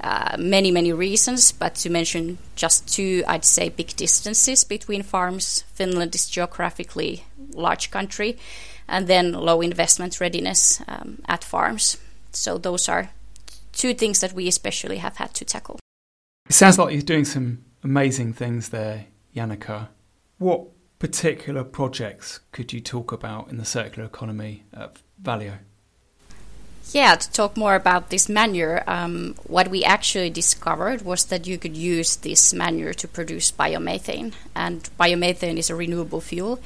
Uh, 0.00 0.36
many, 0.38 0.72
many 0.72 0.92
reasons, 0.92 1.52
but 1.52 1.76
to 1.76 1.88
mention 1.88 2.38
just 2.56 2.92
two, 2.92 3.22
I'd 3.28 3.44
say 3.44 3.68
big 3.68 3.94
distances 3.94 4.64
between 4.64 5.04
farms. 5.04 5.62
Finland 5.74 6.14
is 6.14 6.26
geographically 6.26 7.24
large 7.54 7.92
country, 7.92 8.36
and 8.88 9.06
then 9.06 9.32
low 9.32 9.60
investment 9.60 10.20
readiness 10.20 10.82
um, 10.88 11.18
at 11.28 11.44
farms. 11.44 11.98
So 12.32 12.58
those 12.58 12.88
are 12.88 13.10
two 13.72 13.94
things 13.94 14.20
that 14.20 14.32
we 14.32 14.48
especially 14.48 14.98
have 14.98 15.16
had 15.16 15.34
to 15.34 15.44
tackle. 15.44 15.78
It 16.48 16.54
sounds 16.54 16.78
like 16.78 16.92
you're 16.92 17.02
doing 17.02 17.24
some 17.24 17.64
amazing 17.82 18.32
things 18.34 18.68
there, 18.68 19.06
Janika. 19.34 19.88
What 20.38 20.66
particular 20.98 21.64
projects 21.64 22.40
could 22.52 22.72
you 22.72 22.80
talk 22.80 23.12
about 23.12 23.48
in 23.48 23.56
the 23.56 23.64
circular 23.64 24.06
economy 24.06 24.64
at 24.72 24.96
Valio? 25.20 25.58
Yeah, 26.90 27.14
to 27.14 27.32
talk 27.32 27.56
more 27.56 27.74
about 27.74 28.10
this 28.10 28.28
manure, 28.28 28.82
um, 28.86 29.34
what 29.44 29.68
we 29.68 29.82
actually 29.84 30.30
discovered 30.30 31.02
was 31.02 31.24
that 31.26 31.46
you 31.46 31.56
could 31.56 31.76
use 31.76 32.16
this 32.16 32.52
manure 32.52 32.92
to 32.94 33.08
produce 33.08 33.52
biomethane. 33.52 34.34
And 34.54 34.88
biomethane 34.98 35.58
is 35.58 35.70
a 35.70 35.74
renewable 35.74 36.20
fuel. 36.20 36.60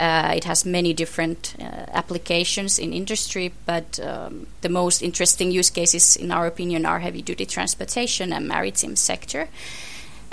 Uh, 0.00 0.32
it 0.34 0.44
has 0.44 0.64
many 0.64 0.92
different 0.92 1.54
uh, 1.60 1.64
applications 1.92 2.78
in 2.78 2.92
industry, 2.92 3.52
but 3.66 4.00
um, 4.00 4.46
the 4.62 4.68
most 4.68 5.02
interesting 5.02 5.50
use 5.50 5.70
cases, 5.70 6.16
in 6.16 6.32
our 6.32 6.46
opinion, 6.46 6.86
are 6.86 7.00
heavy 7.00 7.22
duty 7.22 7.46
transportation 7.46 8.32
and 8.32 8.48
maritime 8.48 8.96
sector. 8.96 9.48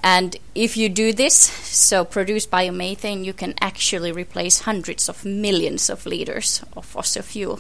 And 0.02 0.38
if 0.56 0.78
you 0.78 0.88
do 0.88 1.12
this, 1.12 1.36
so 1.36 2.06
produce 2.06 2.48
biomethane, 2.48 3.26
you 3.26 3.34
can 3.34 3.54
actually 3.60 4.12
replace 4.12 4.62
hundreds 4.62 5.10
of 5.10 5.26
millions 5.26 5.90
of 5.90 6.06
liters 6.06 6.64
of 6.76 6.86
fossil 6.86 7.22
fuel. 7.22 7.60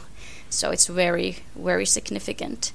So 0.49 0.71
it's 0.71 0.87
very, 0.87 1.37
very 1.55 1.85
significant. 1.85 2.71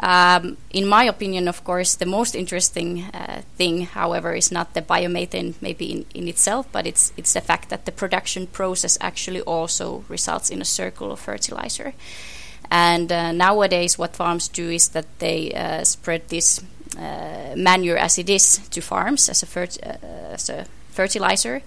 Um, 0.00 0.56
in 0.70 0.86
my 0.86 1.04
opinion, 1.04 1.48
of 1.48 1.62
course, 1.64 1.94
the 1.94 2.06
most 2.06 2.34
interesting 2.34 3.04
uh, 3.14 3.42
thing, 3.56 3.86
however, 3.86 4.34
is 4.34 4.50
not 4.50 4.74
the 4.74 4.82
biomethane 4.82 5.54
maybe 5.60 5.92
in, 5.92 6.06
in 6.14 6.28
itself, 6.28 6.66
but 6.72 6.86
it's 6.86 7.12
it's 7.16 7.32
the 7.32 7.40
fact 7.40 7.68
that 7.68 7.84
the 7.84 7.92
production 7.92 8.46
process 8.46 8.98
actually 9.00 9.40
also 9.42 10.04
results 10.08 10.50
in 10.50 10.60
a 10.60 10.64
circular 10.64 11.16
fertilizer. 11.16 11.94
And 12.70 13.12
uh, 13.12 13.32
nowadays, 13.32 13.98
what 13.98 14.16
farms 14.16 14.48
do 14.48 14.70
is 14.70 14.88
that 14.88 15.06
they 15.18 15.52
uh, 15.52 15.84
spread 15.84 16.28
this 16.28 16.60
uh, 16.98 17.54
manure 17.56 17.98
as 17.98 18.18
it 18.18 18.28
is 18.28 18.58
to 18.70 18.80
farms 18.80 19.28
as 19.28 19.42
a, 19.42 19.46
fert- 19.46 19.78
uh, 19.86 20.32
as 20.32 20.50
a 20.50 20.66
fertilizer. 20.94 21.62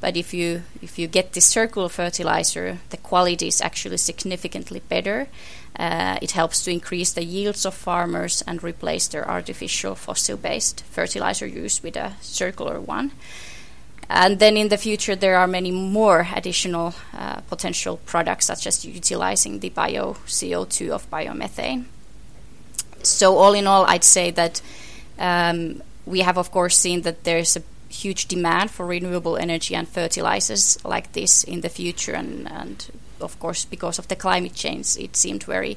But 0.00 0.16
if 0.16 0.34
you 0.34 0.62
if 0.82 0.98
you 0.98 1.06
get 1.06 1.32
this 1.32 1.46
circular 1.46 1.88
fertilizer, 1.88 2.78
the 2.90 2.96
quality 2.96 3.46
is 3.46 3.60
actually 3.60 3.98
significantly 3.98 4.82
better 4.88 5.28
uh, 5.78 6.18
it 6.20 6.32
helps 6.32 6.62
to 6.64 6.70
increase 6.70 7.12
the 7.12 7.24
yields 7.24 7.64
of 7.64 7.74
farmers 7.74 8.42
and 8.46 8.62
replace 8.62 9.08
their 9.08 9.28
artificial 9.28 9.94
fossil 9.94 10.36
based 10.36 10.82
fertilizer 10.84 11.46
use 11.46 11.82
with 11.82 11.96
a 11.96 12.14
circular 12.20 12.80
one. 12.80 13.12
And 14.10 14.38
then 14.38 14.58
in 14.58 14.68
the 14.68 14.76
future, 14.76 15.16
there 15.16 15.36
are 15.36 15.46
many 15.46 15.70
more 15.70 16.28
additional 16.34 16.94
uh, 17.16 17.36
potential 17.48 17.98
products, 18.04 18.46
such 18.46 18.66
as 18.66 18.84
utilizing 18.84 19.60
the 19.60 19.70
bio 19.70 20.14
CO2 20.26 20.90
of 20.90 21.10
biomethane. 21.10 21.84
So, 23.02 23.38
all 23.38 23.54
in 23.54 23.66
all, 23.66 23.86
I'd 23.86 24.04
say 24.04 24.30
that 24.32 24.60
um, 25.18 25.82
we 26.04 26.20
have, 26.20 26.36
of 26.36 26.50
course, 26.50 26.76
seen 26.76 27.02
that 27.02 27.24
there's 27.24 27.56
a 27.56 27.62
huge 27.92 28.26
demand 28.26 28.70
for 28.70 28.86
renewable 28.86 29.36
energy 29.36 29.74
and 29.74 29.88
fertilizers 29.88 30.82
like 30.84 31.12
this 31.12 31.44
in 31.44 31.60
the 31.60 31.68
future, 31.68 32.12
and, 32.12 32.50
and 32.50 32.90
of 33.20 33.38
course, 33.38 33.64
because 33.64 33.98
of 33.98 34.08
the 34.08 34.16
climate 34.16 34.54
change, 34.54 34.96
it 34.96 35.16
seemed 35.16 35.44
very 35.44 35.76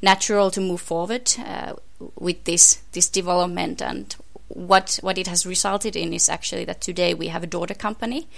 natural 0.00 0.50
to 0.50 0.60
move 0.60 0.80
forward 0.80 1.34
uh, 1.44 1.74
with 2.18 2.44
this 2.44 2.80
this 2.92 3.08
development. 3.08 3.82
And 3.82 4.14
what 4.48 4.98
what 5.02 5.18
it 5.18 5.26
has 5.26 5.44
resulted 5.44 5.96
in 5.96 6.12
is 6.12 6.28
actually 6.28 6.64
that 6.64 6.80
today 6.80 7.14
we 7.14 7.28
have 7.28 7.42
a 7.42 7.46
daughter 7.46 7.74
company 7.74 8.28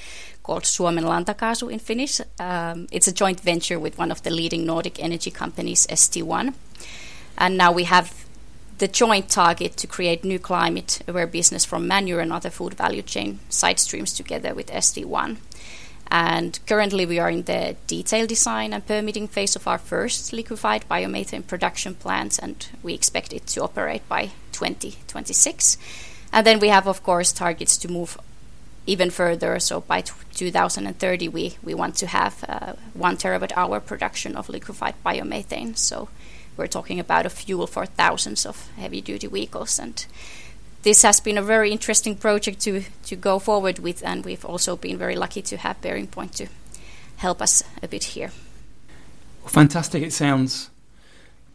called 0.42 0.64
Suomen 0.64 1.04
Lantakaasu 1.04 1.70
in 1.70 1.78
Finnish. 1.78 2.20
Um, 2.38 2.86
it's 2.90 3.08
a 3.08 3.12
joint 3.12 3.40
venture 3.40 3.78
with 3.78 3.98
one 3.98 4.10
of 4.10 4.22
the 4.22 4.30
leading 4.30 4.64
Nordic 4.64 4.98
energy 5.02 5.30
companies, 5.30 5.86
St1, 5.86 6.54
and 7.38 7.56
now 7.56 7.72
we 7.72 7.84
have 7.84 8.12
the 8.80 8.88
joint 8.88 9.28
target 9.28 9.76
to 9.76 9.86
create 9.86 10.24
new 10.24 10.38
climate 10.38 11.00
aware 11.06 11.26
business 11.26 11.66
from 11.66 11.86
manure 11.86 12.20
and 12.20 12.32
other 12.32 12.50
food 12.50 12.74
value 12.74 13.02
chain 13.02 13.38
side 13.50 13.78
streams 13.78 14.14
together 14.14 14.54
with 14.54 14.68
St1. 14.68 15.36
And 16.10 16.58
currently, 16.66 17.06
we 17.06 17.20
are 17.20 17.30
in 17.30 17.44
the 17.44 17.76
detailed 17.86 18.30
design 18.30 18.72
and 18.72 18.84
permitting 18.84 19.28
phase 19.28 19.54
of 19.54 19.68
our 19.68 19.78
first 19.78 20.32
liquefied 20.32 20.88
biomethane 20.90 21.46
production 21.46 21.94
plant, 21.94 22.38
and 22.40 22.66
we 22.82 22.94
expect 22.94 23.32
it 23.32 23.46
to 23.48 23.62
operate 23.62 24.08
by 24.08 24.30
2026. 24.52 25.76
And 26.32 26.46
then 26.46 26.58
we 26.58 26.68
have, 26.68 26.88
of 26.88 27.02
course, 27.04 27.32
targets 27.32 27.76
to 27.78 27.88
move 27.88 28.18
even 28.86 29.10
further. 29.10 29.60
So 29.60 29.82
by 29.82 30.00
t- 30.00 30.12
2030, 30.34 31.28
we, 31.28 31.58
we 31.62 31.74
want 31.74 31.96
to 31.96 32.06
have 32.06 32.44
uh, 32.48 32.72
one 32.94 33.16
terawatt 33.16 33.52
hour 33.56 33.78
production 33.78 34.36
of 34.36 34.48
liquefied 34.48 34.94
biomethane. 35.04 35.76
So 35.76 36.08
we're 36.56 36.66
talking 36.66 37.00
about 37.00 37.26
a 37.26 37.30
fuel 37.30 37.66
for 37.66 37.86
thousands 37.86 38.46
of 38.46 38.68
heavy 38.76 39.00
duty 39.00 39.26
vehicles. 39.26 39.78
And 39.78 40.04
this 40.82 41.02
has 41.02 41.20
been 41.20 41.38
a 41.38 41.42
very 41.42 41.70
interesting 41.70 42.16
project 42.16 42.60
to, 42.60 42.82
to 43.04 43.16
go 43.16 43.38
forward 43.38 43.78
with, 43.78 44.02
and 44.04 44.24
we've 44.24 44.44
also 44.44 44.76
been 44.76 44.98
very 44.98 45.16
lucky 45.16 45.42
to 45.42 45.56
have 45.56 45.80
BearingPoint 45.80 46.34
to 46.36 46.46
help 47.16 47.42
us 47.42 47.62
a 47.82 47.88
bit 47.88 48.04
here. 48.04 48.30
Well, 49.42 49.48
fantastic! 49.48 50.02
It 50.02 50.12
sounds 50.12 50.70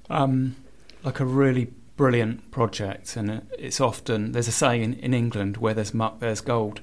um, 0.09 0.55
like 1.03 1.19
a 1.19 1.25
really 1.25 1.67
brilliant 1.97 2.51
project, 2.51 3.15
and 3.15 3.47
it's 3.57 3.79
often 3.79 4.31
there's 4.31 4.47
a 4.47 4.51
saying 4.51 4.83
in, 4.83 4.93
in 4.95 5.13
England 5.13 5.57
where 5.57 5.73
there's 5.73 5.93
muck, 5.93 6.19
there's 6.19 6.41
gold, 6.41 6.81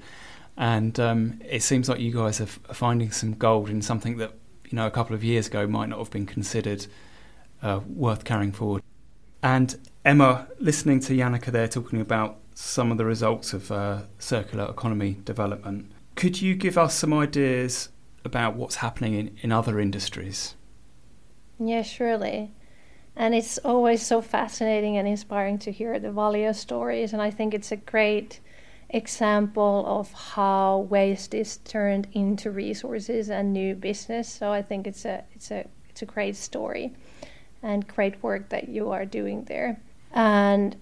and 0.56 0.98
um, 0.98 1.40
it 1.48 1.62
seems 1.62 1.88
like 1.88 2.00
you 2.00 2.12
guys 2.12 2.40
are, 2.40 2.44
f- 2.44 2.60
are, 2.68 2.74
finding 2.74 3.10
some 3.10 3.34
gold 3.34 3.68
in 3.68 3.82
something 3.82 4.16
that 4.18 4.32
you 4.68 4.76
know 4.76 4.86
a 4.86 4.90
couple 4.90 5.14
of 5.14 5.22
years 5.22 5.46
ago 5.46 5.66
might 5.66 5.88
not 5.88 5.98
have 5.98 6.10
been 6.10 6.26
considered 6.26 6.86
uh, 7.62 7.80
worth 7.86 8.24
carrying 8.24 8.52
forward. 8.52 8.82
And 9.42 9.76
Emma, 10.04 10.48
listening 10.58 11.00
to 11.00 11.14
Janika 11.14 11.46
there 11.46 11.68
talking 11.68 12.00
about 12.00 12.38
some 12.54 12.92
of 12.92 12.98
the 12.98 13.04
results 13.04 13.52
of 13.52 13.72
uh, 13.72 14.02
circular 14.18 14.68
economy 14.70 15.18
development, 15.24 15.90
could 16.14 16.40
you 16.40 16.54
give 16.54 16.76
us 16.76 16.94
some 16.94 17.14
ideas 17.14 17.88
about 18.24 18.54
what's 18.54 18.76
happening 18.76 19.14
in, 19.14 19.36
in 19.42 19.52
other 19.52 19.80
industries? 19.80 20.54
Yeah, 21.58 21.82
surely. 21.82 22.52
And 23.16 23.34
it's 23.34 23.58
always 23.58 24.04
so 24.04 24.20
fascinating 24.20 24.96
and 24.96 25.06
inspiring 25.06 25.58
to 25.60 25.72
hear 25.72 25.98
the 25.98 26.08
Valio 26.08 26.54
stories. 26.54 27.12
And 27.12 27.20
I 27.20 27.30
think 27.30 27.54
it's 27.54 27.72
a 27.72 27.76
great 27.76 28.40
example 28.90 29.84
of 29.86 30.12
how 30.12 30.86
waste 30.90 31.34
is 31.34 31.58
turned 31.58 32.08
into 32.12 32.50
resources 32.50 33.30
and 33.30 33.52
new 33.52 33.74
business. 33.74 34.28
So 34.28 34.50
I 34.50 34.62
think 34.62 34.86
it's 34.86 35.04
a 35.04 35.24
it's 35.34 35.50
a 35.50 35.66
it's 35.88 36.02
a 36.02 36.06
great 36.06 36.36
story 36.36 36.94
and 37.62 37.86
great 37.86 38.22
work 38.22 38.48
that 38.48 38.68
you 38.68 38.90
are 38.90 39.04
doing 39.04 39.44
there. 39.44 39.80
And 40.12 40.76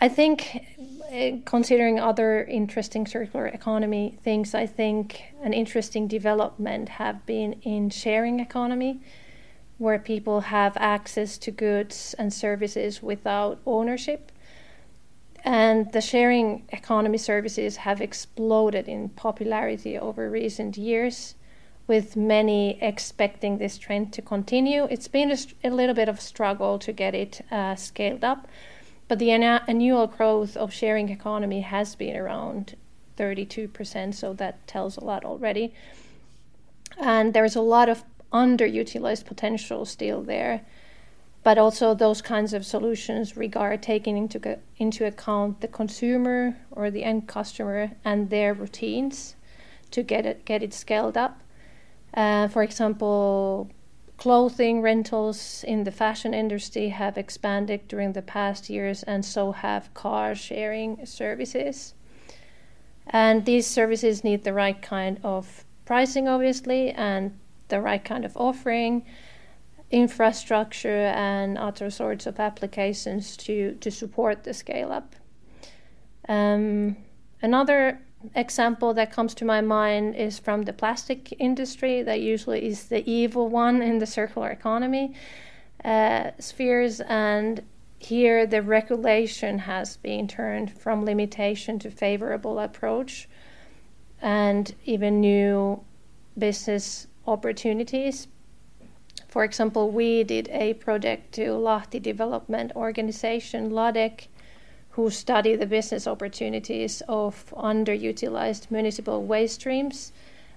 I 0.00 0.08
think, 0.08 0.66
eh, 1.10 1.38
considering 1.44 2.00
other 2.00 2.44
interesting 2.44 3.06
circular 3.06 3.46
economy 3.46 4.18
things, 4.22 4.54
I 4.54 4.66
think 4.66 5.22
an 5.42 5.52
interesting 5.52 6.08
development 6.08 6.88
have 6.90 7.24
been 7.24 7.54
in 7.62 7.90
sharing 7.90 8.40
economy, 8.40 9.00
where 9.78 9.98
people 9.98 10.40
have 10.42 10.76
access 10.76 11.38
to 11.38 11.50
goods 11.50 12.14
and 12.18 12.32
services 12.32 13.02
without 13.02 13.60
ownership. 13.66 14.30
And 15.44 15.92
the 15.92 16.00
sharing 16.00 16.64
economy 16.70 17.18
services 17.18 17.76
have 17.78 18.00
exploded 18.00 18.88
in 18.88 19.10
popularity 19.10 19.98
over 19.98 20.30
recent 20.30 20.76
years, 20.78 21.34
with 21.86 22.16
many 22.16 22.82
expecting 22.82 23.58
this 23.58 23.76
trend 23.78 24.12
to 24.14 24.22
continue. 24.22 24.84
It's 24.84 25.08
been 25.08 25.30
a, 25.30 25.36
a 25.62 25.70
little 25.70 25.94
bit 25.94 26.08
of 26.08 26.18
a 26.18 26.20
struggle 26.20 26.78
to 26.78 26.92
get 26.92 27.14
it 27.14 27.44
uh, 27.50 27.74
scaled 27.74 28.24
up, 28.24 28.48
but 29.08 29.18
the 29.18 29.30
annual 29.30 30.06
growth 30.06 30.56
of 30.56 30.72
sharing 30.72 31.08
economy 31.08 31.60
has 31.60 31.94
been 31.94 32.16
around 32.16 32.76
32%, 33.18 34.14
so 34.14 34.32
that 34.32 34.66
tells 34.66 34.96
a 34.96 35.04
lot 35.04 35.24
already. 35.24 35.74
And 36.98 37.34
there's 37.34 37.56
a 37.56 37.60
lot 37.60 37.88
of 37.88 38.04
underutilized 38.32 39.26
potential 39.26 39.84
still 39.84 40.22
there 40.22 40.62
but 41.44 41.58
also 41.58 41.94
those 41.94 42.22
kinds 42.22 42.54
of 42.54 42.64
solutions 42.64 43.36
regard 43.36 43.82
taking 43.82 44.16
into, 44.16 44.58
into 44.78 45.04
account 45.04 45.60
the 45.60 45.68
consumer 45.68 46.56
or 46.70 46.90
the 46.90 47.04
end 47.04 47.28
customer 47.28 47.92
and 48.04 48.30
their 48.30 48.54
routines 48.54 49.36
to 49.90 50.02
get 50.02 50.26
it 50.26 50.44
get 50.44 50.62
it 50.62 50.74
scaled 50.74 51.16
up. 51.16 51.40
Uh, 52.14 52.48
for 52.48 52.62
example, 52.62 53.70
clothing 54.16 54.80
rentals 54.80 55.64
in 55.66 55.84
the 55.84 55.90
fashion 55.90 56.32
industry 56.32 56.88
have 56.88 57.18
expanded 57.18 57.88
during 57.88 58.12
the 58.12 58.22
past 58.22 58.70
years, 58.70 59.02
and 59.02 59.24
so 59.24 59.52
have 59.52 59.92
car 59.94 60.34
sharing 60.34 61.04
services. 61.04 61.94
And 63.06 63.44
these 63.44 63.66
services 63.66 64.24
need 64.24 64.44
the 64.44 64.52
right 64.52 64.80
kind 64.80 65.20
of 65.24 65.64
pricing, 65.84 66.28
obviously, 66.28 66.90
and 66.90 67.38
the 67.68 67.80
right 67.80 68.02
kind 68.02 68.24
of 68.24 68.36
offering 68.36 69.04
infrastructure 69.90 71.06
and 71.14 71.58
other 71.58 71.90
sorts 71.90 72.26
of 72.26 72.40
applications 72.40 73.36
to, 73.36 73.74
to 73.80 73.90
support 73.90 74.44
the 74.44 74.54
scale 74.54 74.90
up. 74.90 75.14
Um, 76.28 76.96
another 77.42 78.00
example 78.34 78.94
that 78.94 79.12
comes 79.12 79.34
to 79.34 79.44
my 79.44 79.60
mind 79.60 80.16
is 80.16 80.38
from 80.38 80.62
the 80.62 80.72
plastic 80.72 81.34
industry, 81.38 82.02
that 82.02 82.20
usually 82.20 82.66
is 82.66 82.88
the 82.88 83.08
evil 83.10 83.48
one 83.48 83.82
in 83.82 83.98
the 83.98 84.06
circular 84.06 84.50
economy 84.50 85.14
uh, 85.84 86.30
spheres. 86.38 87.00
And 87.00 87.62
here 87.98 88.46
the 88.46 88.62
regulation 88.62 89.60
has 89.60 89.96
been 89.96 90.28
turned 90.28 90.72
from 90.72 91.04
limitation 91.04 91.78
to 91.80 91.90
favorable 91.90 92.58
approach 92.58 93.28
and 94.20 94.74
even 94.84 95.20
new 95.20 95.82
business 96.36 97.06
opportunities 97.26 98.28
for 99.34 99.42
example, 99.42 99.90
we 99.90 100.22
did 100.22 100.48
a 100.52 100.74
project 100.74 101.32
to 101.32 101.58
Lahti 101.58 102.00
Development 102.00 102.70
Organization, 102.76 103.70
LADEC, 103.70 104.28
who 104.94 105.10
study 105.10 105.56
the 105.56 105.66
business 105.66 106.06
opportunities 106.06 107.02
of 107.08 107.52
underutilized 107.56 108.70
municipal 108.70 109.24
waste 109.24 109.56
streams, 109.56 110.12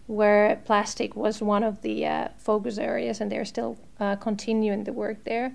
where 0.06 0.62
plastic 0.64 1.16
was 1.16 1.42
one 1.42 1.64
of 1.64 1.82
the 1.82 2.06
uh, 2.06 2.28
focus 2.38 2.78
areas, 2.78 3.20
and 3.20 3.32
they're 3.32 3.46
still 3.46 3.78
uh, 4.00 4.16
continuing 4.16 4.84
the 4.84 4.94
work 4.94 5.24
there. 5.24 5.54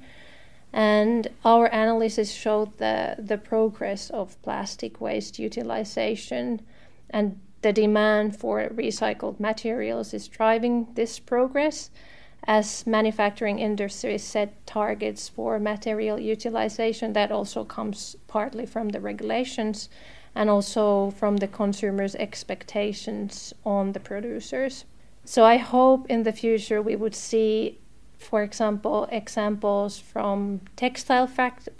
And 0.73 1.29
our 1.45 1.67
analysis 1.67 2.33
showed 2.33 2.77
the, 2.79 3.15
the 3.19 3.39
progress 3.39 4.11
of 4.11 4.41
plastic 4.43 5.01
waste 5.01 5.39
utilization 5.39 6.61
and 7.11 7.39
the 7.61 7.73
demand 7.73 8.37
for 8.37 8.69
recycled 8.71 9.39
materials 9.39 10.13
is 10.13 10.27
driving 10.27 10.89
this 10.95 11.21
progress 11.21 11.91
as 12.45 12.87
manufacturing 12.87 13.59
industries 13.59 14.25
set 14.25 14.67
targets 14.67 15.29
for 15.29 15.59
material 15.59 16.19
utilization, 16.19 17.13
that 17.13 17.31
also 17.31 17.65
comes 17.65 18.17
partly 18.27 18.67
from 18.67 18.89
the 18.89 19.01
regulations 19.01 19.89
and 20.35 20.51
also 20.51 21.11
from 21.11 21.37
the 21.37 21.47
consumers' 21.47 22.15
expectations 22.17 23.53
on 23.65 23.93
the 23.93 24.01
producers. 24.01 24.85
So 25.25 25.45
I 25.45 25.57
hope 25.57 26.07
in 26.09 26.25
the 26.25 26.33
future 26.33 26.83
we 26.83 26.97
would 26.97 27.15
see, 27.15 27.79
for 28.19 28.43
example, 28.43 29.09
examples 29.13 29.99
from 29.99 30.63
textile 30.75 31.29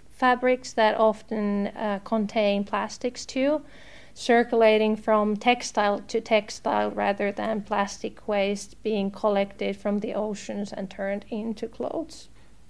fabrics 0.09 0.73
that 0.73 0.97
often 0.97 1.67
uh, 1.67 1.99
contain 2.05 2.63
plastics 2.63 3.25
too 3.25 3.61
circulating 4.13 4.95
from 4.95 5.35
textile 5.35 5.99
to 5.99 6.21
textile 6.21 6.91
rather 6.91 7.31
than 7.31 7.61
plastic 7.61 8.27
waste 8.27 8.81
being 8.83 9.09
collected 9.09 9.75
from 9.75 9.99
the 9.99 10.13
oceans 10.13 10.71
and 10.71 10.89
turned 10.89 11.25
into 11.29 11.67
clothes. 11.67 12.29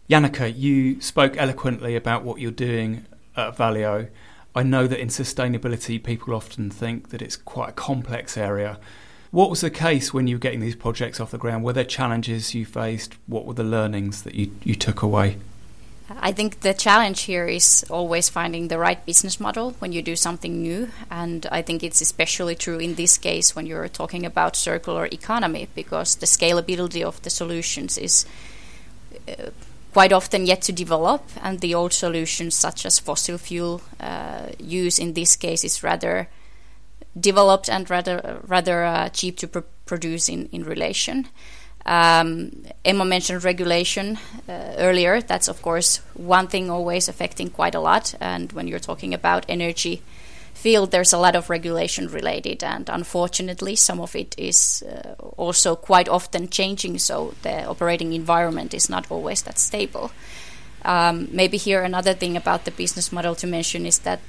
Janika, 0.09 0.53
you 0.55 1.01
spoke 1.01 1.37
eloquently 1.37 1.95
about 1.95 2.23
what 2.23 2.39
you're 2.39 2.51
doing 2.51 3.05
at 3.35 3.55
Valio. 3.57 4.09
I 4.55 4.63
know 4.63 4.85
that 4.87 4.99
in 4.99 5.07
sustainability, 5.07 6.01
people 6.01 6.35
often 6.35 6.69
think 6.69 7.09
that 7.09 7.21
it's 7.21 7.35
quite 7.35 7.69
a 7.69 7.73
complex 7.73 8.37
area. 8.37 8.79
What 9.31 9.49
was 9.49 9.61
the 9.61 9.71
case 9.71 10.13
when 10.13 10.27
you 10.27 10.35
were 10.35 10.39
getting 10.39 10.59
these 10.59 10.75
projects 10.75 11.19
off 11.19 11.31
the 11.31 11.39
ground? 11.39 11.63
Were 11.63 11.73
there 11.73 11.83
challenges 11.83 12.53
you 12.53 12.65
faced? 12.65 13.15
What 13.25 13.45
were 13.45 13.55
the 13.55 13.63
learnings 13.63 14.21
that 14.23 14.35
you, 14.35 14.51
you 14.63 14.75
took 14.75 15.01
away? 15.01 15.37
I 16.19 16.31
think 16.31 16.61
the 16.61 16.73
challenge 16.73 17.21
here 17.21 17.47
is 17.47 17.85
always 17.89 18.29
finding 18.29 18.67
the 18.67 18.77
right 18.77 19.05
business 19.05 19.39
model 19.39 19.71
when 19.79 19.91
you 19.91 20.01
do 20.01 20.15
something 20.15 20.61
new. 20.61 20.89
And 21.09 21.45
I 21.51 21.61
think 21.61 21.83
it's 21.83 22.01
especially 22.01 22.55
true 22.55 22.79
in 22.79 22.95
this 22.95 23.17
case 23.17 23.55
when 23.55 23.65
you're 23.65 23.87
talking 23.87 24.25
about 24.25 24.55
circular 24.55 25.05
economy 25.05 25.67
because 25.75 26.15
the 26.15 26.25
scalability 26.25 27.03
of 27.03 27.21
the 27.21 27.29
solutions 27.29 27.97
is 27.97 28.25
uh, 29.27 29.49
quite 29.93 30.11
often 30.11 30.45
yet 30.45 30.61
to 30.63 30.71
develop. 30.71 31.23
And 31.41 31.59
the 31.59 31.75
old 31.75 31.93
solutions, 31.93 32.55
such 32.55 32.85
as 32.85 32.99
fossil 32.99 33.37
fuel 33.37 33.81
uh, 33.99 34.47
use 34.59 34.99
in 34.99 35.13
this 35.13 35.35
case, 35.35 35.63
is 35.63 35.83
rather 35.83 36.27
developed 37.19 37.69
and 37.69 37.89
rather, 37.89 38.41
rather 38.47 38.83
uh, 38.83 39.09
cheap 39.09 39.37
to 39.37 39.47
pr- 39.47 39.59
produce 39.85 40.29
in, 40.29 40.47
in 40.51 40.63
relation. 40.63 41.27
Um, 41.85 42.63
Emma 42.85 43.05
mentioned 43.05 43.43
regulation 43.43 44.17
uh, 44.47 44.75
earlier. 44.77 45.21
That's, 45.21 45.47
of 45.47 45.61
course, 45.61 45.97
one 46.13 46.47
thing 46.47 46.69
always 46.69 47.09
affecting 47.09 47.49
quite 47.49 47.75
a 47.75 47.79
lot. 47.79 48.15
And 48.19 48.51
when 48.53 48.67
you're 48.67 48.79
talking 48.79 49.13
about 49.13 49.45
energy 49.49 50.01
field, 50.53 50.91
there's 50.91 51.13
a 51.13 51.17
lot 51.17 51.35
of 51.35 51.49
regulation 51.49 52.07
related. 52.07 52.63
And 52.63 52.89
unfortunately, 52.89 53.75
some 53.75 53.99
of 53.99 54.15
it 54.15 54.33
is 54.37 54.83
uh, 54.83 55.13
also 55.37 55.75
quite 55.75 56.07
often 56.07 56.47
changing. 56.49 56.99
So 56.99 57.33
the 57.41 57.65
operating 57.65 58.13
environment 58.13 58.73
is 58.73 58.89
not 58.89 59.11
always 59.11 59.41
that 59.41 59.59
stable. 59.59 60.11
Um, 60.85 61.29
maybe 61.31 61.57
here 61.57 61.81
another 61.81 62.13
thing 62.13 62.37
about 62.37 62.65
the 62.65 62.71
business 62.71 63.11
model 63.11 63.35
to 63.35 63.47
mention 63.47 63.85
is 63.85 63.99
that 63.99 64.19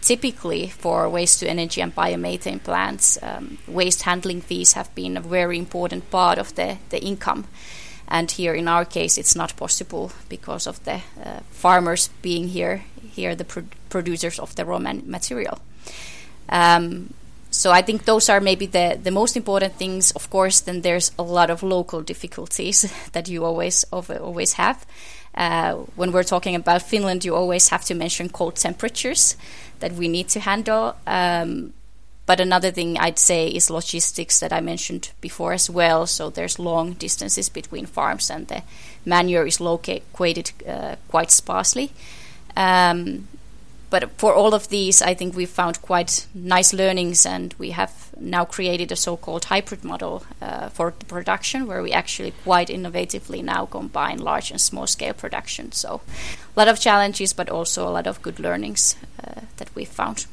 typically 0.00 0.68
for 0.68 1.08
waste 1.08 1.40
to 1.40 1.48
energy 1.48 1.80
and 1.80 1.94
biomethane 1.94 2.62
plants, 2.62 3.18
um, 3.22 3.58
waste 3.66 4.02
handling 4.02 4.40
fees 4.40 4.72
have 4.72 4.94
been 4.94 5.16
a 5.16 5.20
very 5.20 5.58
important 5.58 6.10
part 6.10 6.38
of 6.38 6.54
the, 6.54 6.78
the 6.90 7.02
income. 7.02 7.44
And 8.08 8.30
here 8.30 8.54
in 8.54 8.68
our 8.68 8.84
case, 8.84 9.16
it's 9.16 9.36
not 9.36 9.56
possible 9.56 10.12
because 10.28 10.66
of 10.66 10.82
the 10.84 11.00
uh, 11.24 11.40
farmers 11.50 12.10
being 12.20 12.48
here, 12.48 12.84
here 13.10 13.34
the 13.34 13.44
pro- 13.44 13.64
producers 13.88 14.38
of 14.38 14.54
the 14.54 14.64
raw 14.64 14.78
man- 14.78 15.04
material. 15.06 15.58
Um, 16.48 17.14
so 17.52 17.70
I 17.70 17.82
think 17.82 18.06
those 18.06 18.30
are 18.30 18.40
maybe 18.40 18.66
the, 18.66 18.98
the 19.00 19.10
most 19.10 19.36
important 19.36 19.74
things. 19.74 20.10
Of 20.12 20.30
course, 20.30 20.60
then 20.60 20.80
there's 20.80 21.12
a 21.18 21.22
lot 21.22 21.50
of 21.50 21.62
local 21.62 22.00
difficulties 22.00 22.90
that 23.12 23.28
you 23.28 23.44
always 23.44 23.84
always 23.92 24.54
have. 24.54 24.86
Uh, 25.34 25.74
when 25.94 26.12
we're 26.12 26.24
talking 26.24 26.54
about 26.54 26.82
Finland, 26.82 27.24
you 27.24 27.34
always 27.34 27.68
have 27.68 27.84
to 27.84 27.94
mention 27.94 28.30
cold 28.30 28.56
temperatures 28.56 29.36
that 29.80 29.92
we 29.92 30.08
need 30.08 30.28
to 30.28 30.40
handle. 30.40 30.96
Um, 31.06 31.74
but 32.24 32.40
another 32.40 32.70
thing 32.70 32.96
I'd 32.98 33.18
say 33.18 33.48
is 33.48 33.68
logistics 33.68 34.40
that 34.40 34.52
I 34.52 34.60
mentioned 34.60 35.10
before 35.20 35.52
as 35.52 35.68
well. 35.68 36.06
So 36.06 36.30
there's 36.30 36.58
long 36.58 36.94
distances 36.94 37.50
between 37.50 37.84
farms, 37.84 38.30
and 38.30 38.48
the 38.48 38.62
manure 39.04 39.46
is 39.46 39.60
located 39.60 40.52
uh, 40.66 40.96
quite 41.08 41.30
sparsely. 41.30 41.90
Um, 42.56 43.28
but 43.92 44.10
for 44.16 44.34
all 44.34 44.54
of 44.54 44.70
these, 44.70 45.02
I 45.02 45.12
think 45.12 45.36
we've 45.36 45.50
found 45.50 45.82
quite 45.82 46.26
nice 46.34 46.72
learnings, 46.72 47.26
and 47.26 47.54
we 47.58 47.72
have 47.72 47.92
now 48.18 48.46
created 48.46 48.90
a 48.90 48.96
so-called 48.96 49.44
hybrid 49.44 49.84
model 49.84 50.24
uh, 50.40 50.70
for 50.70 50.92
production, 50.92 51.66
where 51.66 51.82
we 51.82 51.92
actually 51.92 52.32
quite 52.42 52.68
innovatively 52.68 53.44
now 53.44 53.66
combine 53.66 54.16
large 54.16 54.50
and 54.50 54.58
small-scale 54.58 55.12
production. 55.12 55.72
So, 55.72 56.00
a 56.56 56.60
lot 56.60 56.68
of 56.68 56.80
challenges, 56.80 57.34
but 57.34 57.50
also 57.50 57.86
a 57.86 57.90
lot 57.90 58.06
of 58.06 58.22
good 58.22 58.40
learnings 58.40 58.96
uh, 59.22 59.42
that 59.58 59.68
we've 59.74 59.86
found. 59.86 60.24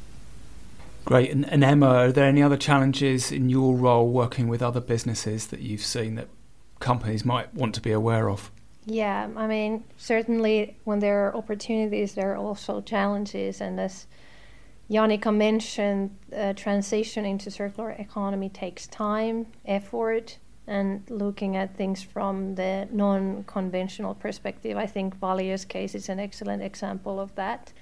Great. 1.04 1.30
And, 1.30 1.46
and, 1.52 1.62
Emma, 1.62 1.86
are 1.86 2.12
there 2.12 2.24
any 2.24 2.42
other 2.42 2.56
challenges 2.56 3.30
in 3.30 3.50
your 3.50 3.76
role 3.76 4.08
working 4.08 4.48
with 4.48 4.62
other 4.62 4.80
businesses 4.80 5.48
that 5.48 5.60
you've 5.60 5.84
seen 5.84 6.14
that 6.14 6.28
companies 6.78 7.26
might 7.26 7.52
want 7.52 7.74
to 7.74 7.82
be 7.82 7.92
aware 7.92 8.30
of? 8.30 8.50
Yeah, 8.86 9.28
I 9.36 9.46
mean, 9.46 9.84
certainly 9.96 10.76
when 10.84 11.00
there 11.00 11.26
are 11.26 11.36
opportunities, 11.36 12.14
there 12.14 12.32
are 12.32 12.36
also 12.36 12.80
challenges. 12.80 13.60
And 13.60 13.78
as 13.78 14.06
Janika 14.90 15.34
mentioned, 15.34 16.16
uh, 16.32 16.54
transitioning 16.54 17.38
to 17.40 17.50
circular 17.50 17.90
economy 17.90 18.48
takes 18.48 18.86
time, 18.86 19.46
effort, 19.66 20.38
and 20.66 21.02
looking 21.10 21.56
at 21.56 21.76
things 21.76 22.02
from 22.02 22.54
the 22.54 22.88
non 22.90 23.44
conventional 23.44 24.14
perspective. 24.14 24.76
I 24.76 24.86
think 24.86 25.16
Valio's 25.16 25.64
case 25.64 25.94
is 25.94 26.08
an 26.08 26.18
excellent 26.18 26.62
example 26.62 27.20
of 27.20 27.34
that. 27.34 27.72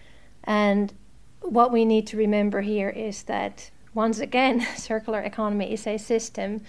And 0.44 0.92
what 1.40 1.70
we 1.72 1.84
need 1.84 2.06
to 2.08 2.16
remember 2.16 2.60
here 2.62 2.88
is 2.88 3.22
that, 3.24 3.70
once 3.94 4.18
again, 4.18 4.66
circular 4.76 5.20
economy 5.20 5.72
is 5.72 5.86
a 5.86 5.96
system 5.96 6.62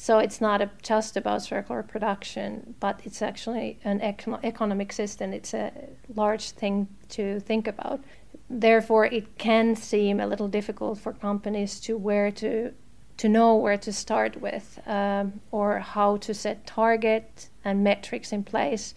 so 0.00 0.20
it's 0.20 0.40
not 0.40 0.62
a, 0.62 0.70
just 0.80 1.16
about 1.16 1.42
circular 1.42 1.82
production, 1.82 2.76
but 2.78 3.00
it's 3.02 3.20
actually 3.20 3.80
an 3.82 3.98
econ- 3.98 4.38
economic 4.44 4.92
system. 4.92 5.32
It's 5.32 5.52
a 5.52 5.72
large 6.14 6.50
thing 6.50 6.86
to 7.08 7.40
think 7.40 7.66
about. 7.66 8.04
Therefore, 8.48 9.06
it 9.06 9.36
can 9.38 9.74
seem 9.74 10.20
a 10.20 10.26
little 10.28 10.46
difficult 10.46 11.00
for 11.00 11.12
companies 11.12 11.80
to 11.80 11.96
where 11.96 12.30
to 12.30 12.72
to 13.16 13.28
know 13.28 13.56
where 13.56 13.76
to 13.76 13.92
start 13.92 14.40
with 14.40 14.78
um, 14.86 15.40
or 15.50 15.80
how 15.80 16.18
to 16.18 16.32
set 16.32 16.64
target 16.64 17.48
and 17.64 17.82
metrics 17.82 18.30
in 18.32 18.44
place. 18.44 18.94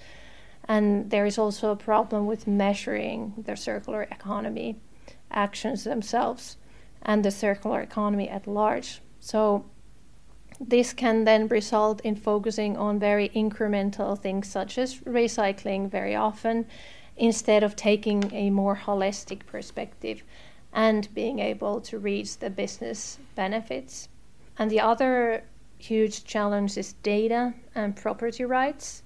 And 0.65 1.09
there 1.09 1.25
is 1.25 1.39
also 1.39 1.71
a 1.71 1.75
problem 1.75 2.27
with 2.27 2.45
measuring 2.45 3.33
the 3.43 3.55
circular 3.55 4.03
economy 4.03 4.79
actions 5.31 5.83
themselves 5.83 6.57
and 7.01 7.25
the 7.25 7.31
circular 7.31 7.81
economy 7.81 8.29
at 8.29 8.45
large. 8.45 9.01
So 9.19 9.65
this 10.67 10.93
can 10.93 11.23
then 11.23 11.47
result 11.47 12.01
in 12.01 12.15
focusing 12.15 12.77
on 12.77 12.99
very 12.99 13.29
incremental 13.29 14.17
things 14.17 14.47
such 14.47 14.77
as 14.77 14.99
recycling 14.99 15.89
very 15.89 16.15
often 16.15 16.67
instead 17.17 17.63
of 17.63 17.75
taking 17.75 18.31
a 18.33 18.49
more 18.51 18.75
holistic 18.75 19.45
perspective 19.45 20.23
and 20.71 21.13
being 21.13 21.39
able 21.39 21.81
to 21.81 21.97
reach 21.97 22.37
the 22.37 22.49
business 22.49 23.17
benefits. 23.35 24.07
And 24.57 24.69
the 24.69 24.79
other 24.79 25.43
huge 25.79 26.23
challenge 26.23 26.77
is 26.77 26.93
data 26.93 27.53
and 27.73 27.95
property 27.95 28.45
rights. 28.45 29.01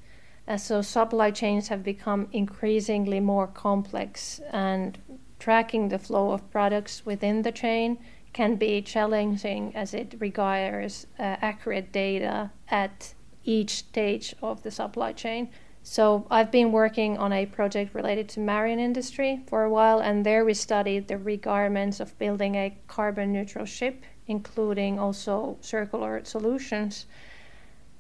Uh, 0.48 0.58
so 0.58 0.82
supply 0.82 1.32
chains 1.32 1.70
have 1.70 1.84
become 1.84 2.28
increasingly 2.32 3.20
more 3.20 3.48
complex 3.48 4.42
and 4.52 4.98
tracking 5.40 5.90
the 5.90 6.00
flow 6.00 6.32
of 6.32 6.52
products 6.52 7.06
within 7.06 7.42
the 7.42 7.52
chain 7.52 7.98
can 8.36 8.58
be 8.58 8.82
challenging 8.82 9.74
as 9.74 9.94
it 9.94 10.14
requires 10.20 11.08
uh, 11.18 11.38
accurate 11.42 11.94
data 11.94 12.52
at 12.68 13.14
each 13.46 13.70
stage 13.70 14.36
of 14.42 14.62
the 14.62 14.70
supply 14.70 15.14
chain. 15.14 15.48
So 15.84 16.28
I've 16.30 16.52
been 16.52 16.74
working 16.74 17.18
on 17.18 17.32
a 17.32 17.46
project 17.46 17.96
related 17.96 18.28
to 18.30 18.42
marine 18.42 18.78
industry 18.78 19.42
for 19.48 19.64
a 19.64 19.70
while, 19.70 20.00
and 20.00 20.26
there 20.26 20.44
we 20.44 20.54
studied 20.54 21.08
the 21.08 21.18
requirements 21.18 22.02
of 22.02 22.18
building 22.20 22.56
a 22.56 22.78
carbon 22.88 23.32
neutral 23.32 23.66
ship, 23.66 24.04
including 24.28 25.00
also 25.00 25.58
circular 25.62 26.20
solutions. 26.26 27.06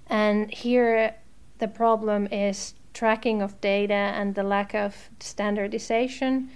And 0.07 0.51
here 0.51 1.15
the 1.59 1.69
problem 1.69 2.27
is 2.29 2.73
tracking 2.93 3.41
of 3.41 3.61
data 3.61 4.03
and 4.19 4.35
the 4.35 4.43
lack 4.43 4.75
of 4.75 5.09
standardization 5.21 6.49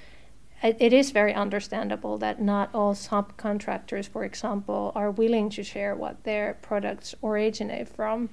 it 0.62 0.94
is 0.94 1.12
very 1.12 1.34
understandable 1.34 2.18
that 2.18 2.42
not 2.42 2.70
all 2.74 2.94
subcontractors, 2.94 4.08
for 4.08 4.26
example, 4.26 4.92
are 4.96 5.10
willing 5.10 5.50
to 5.52 5.64
share 5.64 5.96
what 5.96 6.24
their 6.24 6.58
products 6.62 7.16
originate 7.24 7.88
from, 7.88 8.30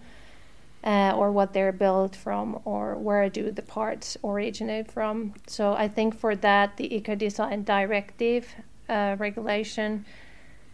uh, 0.83 1.13
or 1.17 1.31
what 1.31 1.53
they're 1.53 1.73
built 1.73 2.17
from, 2.17 2.61
or 2.65 2.97
where 2.97 3.29
do 3.29 3.53
the 3.53 3.63
parts 3.63 4.17
originate 4.25 4.91
from. 4.91 5.35
So 5.47 5.75
I 5.75 5.87
think 5.87 6.19
for 6.19 6.35
that, 6.37 6.77
the 6.77 6.95
eco 6.95 7.15
design 7.15 7.63
directive 7.63 8.55
uh, 8.89 9.17
regulation 9.19 10.05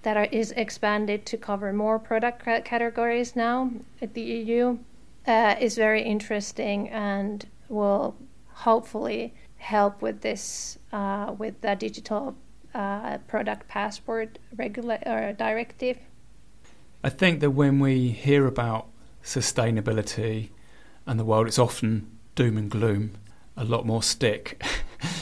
that 0.03 0.17
are, 0.17 0.29
is 0.33 0.53
expanded 0.53 1.27
to 1.27 1.37
cover 1.37 1.73
more 1.73 1.99
product 1.99 2.45
categories 2.65 3.37
now 3.37 3.71
at 4.01 4.15
the 4.15 4.23
EU 4.23 4.79
uh, 5.27 5.55
is 5.61 5.77
very 5.77 6.03
interesting 6.03 6.89
and 6.89 7.47
will 7.69 8.17
hopefully 8.49 9.35
help 9.57 10.03
with 10.03 10.21
this 10.23 10.79
uh, 10.93 11.35
with 11.37 11.61
the 11.61 11.75
digital 11.75 12.37
uh, 12.75 13.19
product 13.29 13.69
passport 13.69 14.39
regula- 14.57 15.03
or 15.07 15.33
directive? 15.33 15.99
I 17.05 17.11
think 17.11 17.41
that 17.41 17.51
when 17.51 17.81
we 17.81 18.11
hear 18.11 18.47
about 18.47 18.87
sustainability 19.25 20.51
and 21.07 21.19
the 21.19 21.25
world, 21.25 21.47
it's 21.49 21.59
often 21.59 22.11
doom 22.35 22.57
and 22.57 22.71
gloom, 22.71 23.13
a 23.57 23.65
lot 23.65 23.87
more 23.87 24.03
stick. 24.03 24.63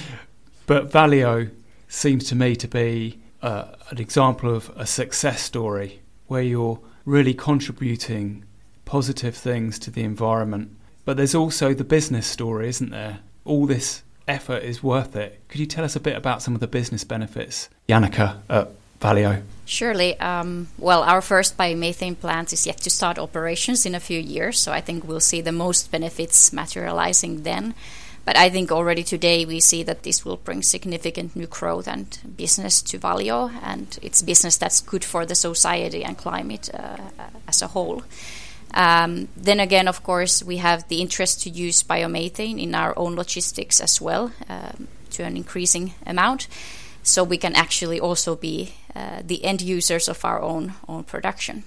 but 0.67 0.91
Valio 0.91 1.51
seems 1.89 2.25
to 2.29 2.35
me 2.35 2.55
to 2.57 2.69
be 2.69 3.21
uh, 3.43 3.75
an 3.91 3.99
example 3.99 4.55
of 4.55 4.71
a 4.77 4.87
success 4.87 5.41
story 5.43 6.03
where 6.27 6.43
you're 6.43 6.81
really 7.05 7.35
contributing 7.35 8.45
positive 8.85 9.35
things 9.35 9.79
to 9.79 9.91
the 9.91 10.03
environment. 10.03 10.77
But 11.05 11.17
there's 11.17 11.35
also 11.35 11.75
the 11.75 11.85
business 11.85 12.27
story, 12.27 12.69
isn't 12.69 12.91
there? 12.91 13.21
All 13.45 13.67
this 13.67 14.03
effort 14.31 14.63
is 14.63 14.83
worth 14.83 15.17
it. 15.17 15.41
Could 15.49 15.61
you 15.61 15.67
tell 15.67 15.85
us 15.85 15.97
a 15.97 16.01
bit 16.01 16.17
about 16.17 16.43
some 16.43 16.55
of 16.55 16.61
the 16.61 16.69
business 16.69 17.05
benefits, 17.05 17.69
Janika 17.89 18.39
at 18.49 18.69
Valio? 19.01 19.43
Surely. 19.67 20.19
Um, 20.21 20.69
well, 20.79 21.03
our 21.03 21.21
first 21.21 21.57
biomethane 21.57 22.19
plant 22.19 22.53
is 22.53 22.67
yet 22.67 22.79
to 22.79 22.91
start 22.91 23.19
operations 23.19 23.87
in 23.87 23.95
a 23.95 24.01
few 24.01 24.21
years, 24.21 24.59
so 24.59 24.73
I 24.73 24.81
think 24.81 25.05
we'll 25.05 25.21
see 25.21 25.41
the 25.41 25.53
most 25.53 25.91
benefits 25.91 26.53
materializing 26.53 27.43
then. 27.43 27.75
But 28.25 28.37
I 28.37 28.51
think 28.51 28.71
already 28.71 29.03
today 29.03 29.45
we 29.45 29.61
see 29.61 29.83
that 29.85 30.03
this 30.03 30.25
will 30.25 30.37
bring 30.37 30.63
significant 30.63 31.35
new 31.35 31.47
growth 31.47 31.89
and 31.89 32.07
business 32.37 32.83
to 32.83 32.99
Valio, 32.99 33.51
and 33.63 33.99
it's 34.03 34.23
business 34.23 34.57
that's 34.57 34.81
good 34.81 35.05
for 35.05 35.27
the 35.27 35.35
society 35.35 36.05
and 36.05 36.17
climate 36.17 36.71
uh, 36.73 36.99
as 37.49 37.63
a 37.63 37.69
whole. 37.69 38.03
Um, 38.75 39.29
then 39.37 39.61
again, 39.61 39.89
of 39.89 40.03
course, 40.03 40.43
we 40.43 40.59
have 40.59 40.89
the 40.89 41.01
interest 41.01 41.43
to 41.43 41.51
use 41.51 41.83
biomethane 41.83 42.63
in 42.63 42.75
our 42.75 42.97
own 42.97 43.17
logistics 43.17 43.81
as 43.81 44.01
well 44.01 44.33
um, 44.49 44.89
to 45.11 45.25
an 45.25 45.37
increasing 45.37 45.95
amount. 46.07 46.49
So 47.03 47.25
we 47.25 47.39
can 47.39 47.57
actually 47.57 47.99
also 47.99 48.37
be 48.37 48.75
uh, 48.95 49.23
the 49.25 49.45
end 49.45 49.63
users 49.63 50.09
of 50.09 50.25
our 50.25 50.41
own 50.41 50.75
own 50.87 51.05
production. 51.05 51.65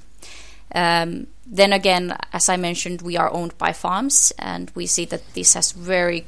Um, 0.75 1.27
then 1.45 1.73
again, 1.73 2.15
as 2.31 2.49
I 2.49 2.57
mentioned, 2.57 3.01
we 3.01 3.17
are 3.17 3.31
owned 3.31 3.57
by 3.57 3.73
farms, 3.73 4.33
and 4.39 4.71
we 4.75 4.87
see 4.87 5.05
that 5.05 5.33
this 5.33 5.53
has 5.53 5.71
very 5.71 6.25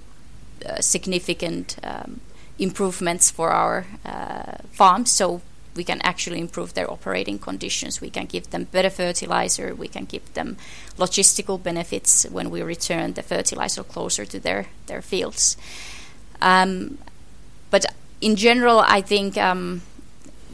uh, 0.65 0.81
significant 0.81 1.77
um, 1.83 2.19
improvements 2.59 3.31
for 3.31 3.49
our 3.49 3.85
uh, 4.05 4.57
farms. 4.71 5.11
So 5.11 5.41
we 5.75 5.83
can 5.83 6.01
actually 6.01 6.39
improve 6.39 6.73
their 6.73 6.89
operating 6.89 7.39
conditions. 7.39 8.01
We 8.01 8.09
can 8.09 8.25
give 8.25 8.49
them 8.49 8.65
better 8.65 8.89
fertilizer. 8.89 9.75
We 9.75 9.87
can 9.87 10.05
give 10.05 10.33
them 10.33 10.57
logistical 10.97 11.61
benefits 11.61 12.25
when 12.31 12.49
we 12.49 12.61
return 12.61 13.13
the 13.13 13.23
fertilizer 13.23 13.83
closer 13.83 14.25
to 14.25 14.39
their 14.39 14.65
their 14.87 15.01
fields. 15.01 15.57
Um, 16.41 16.97
but 17.71 17.85
in 18.21 18.35
general, 18.35 18.79
I 18.79 19.01
think. 19.01 19.37
Um, 19.37 19.81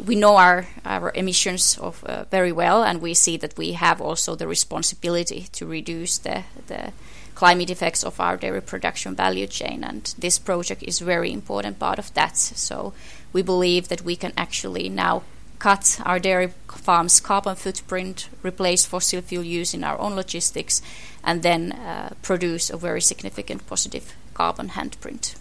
we 0.05 0.15
know 0.15 0.37
our, 0.37 0.67
our 0.83 1.11
emissions 1.13 1.77
of, 1.77 2.03
uh, 2.05 2.23
very 2.31 2.51
well, 2.51 2.83
and 2.83 3.01
we 3.01 3.13
see 3.13 3.37
that 3.37 3.57
we 3.57 3.73
have 3.73 4.01
also 4.01 4.35
the 4.35 4.47
responsibility 4.47 5.47
to 5.51 5.65
reduce 5.67 6.17
the, 6.17 6.43
the 6.67 6.91
climate 7.35 7.69
effects 7.69 8.03
of 8.03 8.19
our 8.19 8.37
dairy 8.37 8.61
production 8.61 9.15
value 9.15 9.47
chain. 9.47 9.83
And 9.83 10.13
this 10.17 10.39
project 10.39 10.83
is 10.83 10.99
very 10.99 11.31
important 11.31 11.79
part 11.79 11.99
of 11.99 12.13
that. 12.13 12.37
So 12.37 12.93
we 13.33 13.41
believe 13.41 13.87
that 13.87 14.03
we 14.03 14.15
can 14.15 14.33
actually 14.37 14.89
now 14.89 15.23
cut 15.59 15.99
our 16.05 16.19
dairy 16.19 16.53
farm's 16.67 17.19
carbon 17.19 17.55
footprint, 17.55 18.29
replace 18.41 18.85
fossil 18.85 19.21
fuel 19.21 19.43
use 19.43 19.73
in 19.73 19.83
our 19.83 19.99
own 19.99 20.15
logistics, 20.15 20.81
and 21.23 21.43
then 21.43 21.71
uh, 21.73 22.13
produce 22.21 22.69
a 22.69 22.77
very 22.77 23.01
significant 23.01 23.67
positive 23.67 24.15
carbon 24.33 24.69
handprint. 24.69 25.35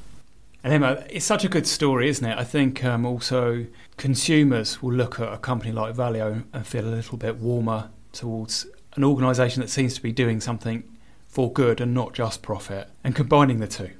And 0.62 0.74
Emma, 0.74 1.04
it's 1.08 1.24
such 1.24 1.44
a 1.44 1.48
good 1.48 1.66
story, 1.66 2.08
isn't 2.10 2.26
it? 2.26 2.36
I 2.36 2.44
think 2.44 2.84
um, 2.84 3.06
also 3.06 3.64
consumers 3.96 4.82
will 4.82 4.92
look 4.92 5.18
at 5.18 5.32
a 5.32 5.38
company 5.38 5.72
like 5.72 5.94
Valio 5.94 6.44
and 6.52 6.66
feel 6.66 6.84
a 6.84 6.92
little 6.94 7.16
bit 7.16 7.36
warmer 7.36 7.88
towards 8.12 8.66
an 8.96 9.04
organisation 9.04 9.62
that 9.62 9.68
seems 9.68 9.94
to 9.94 10.02
be 10.02 10.12
doing 10.12 10.40
something 10.40 10.84
for 11.28 11.50
good 11.50 11.80
and 11.80 11.94
not 11.94 12.12
just 12.12 12.42
profit, 12.42 12.88
and 13.04 13.14
combining 13.14 13.60
the 13.60 13.68
two. 13.68 13.90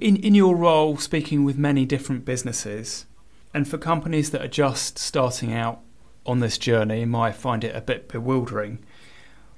In, 0.00 0.16
in 0.16 0.34
your 0.34 0.56
role, 0.56 0.96
speaking 0.96 1.44
with 1.44 1.58
many 1.58 1.84
different 1.84 2.24
businesses, 2.24 3.04
and 3.58 3.66
for 3.66 3.76
companies 3.76 4.30
that 4.30 4.40
are 4.40 4.46
just 4.46 5.00
starting 5.00 5.52
out 5.52 5.80
on 6.24 6.38
this 6.38 6.58
journey 6.58 7.04
might 7.04 7.34
find 7.34 7.64
it 7.64 7.74
a 7.74 7.80
bit 7.80 8.08
bewildering, 8.08 8.78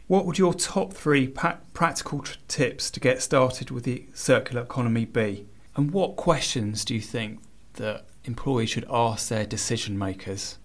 what 0.07 0.25
would 0.25 0.39
your 0.39 0.55
top 0.55 0.95
three 0.95 1.29
pa- 1.29 1.59
practical 1.75 2.21
t- 2.21 2.37
tips 2.49 2.91
to 2.93 2.99
get 2.99 3.21
started 3.21 3.71
with 3.71 3.85
the 3.85 4.07
circular 4.15 4.63
economy 4.63 5.05
be? 5.05 5.47
And 5.77 5.91
what 5.91 6.17
questions 6.17 6.83
do 6.83 6.95
you 6.95 7.03
think 7.03 7.41
that 7.75 8.07
employees 8.25 8.71
should 8.71 8.87
ask 8.91 9.29
their 9.29 9.45
decision 9.45 9.99
makers? 9.99 10.57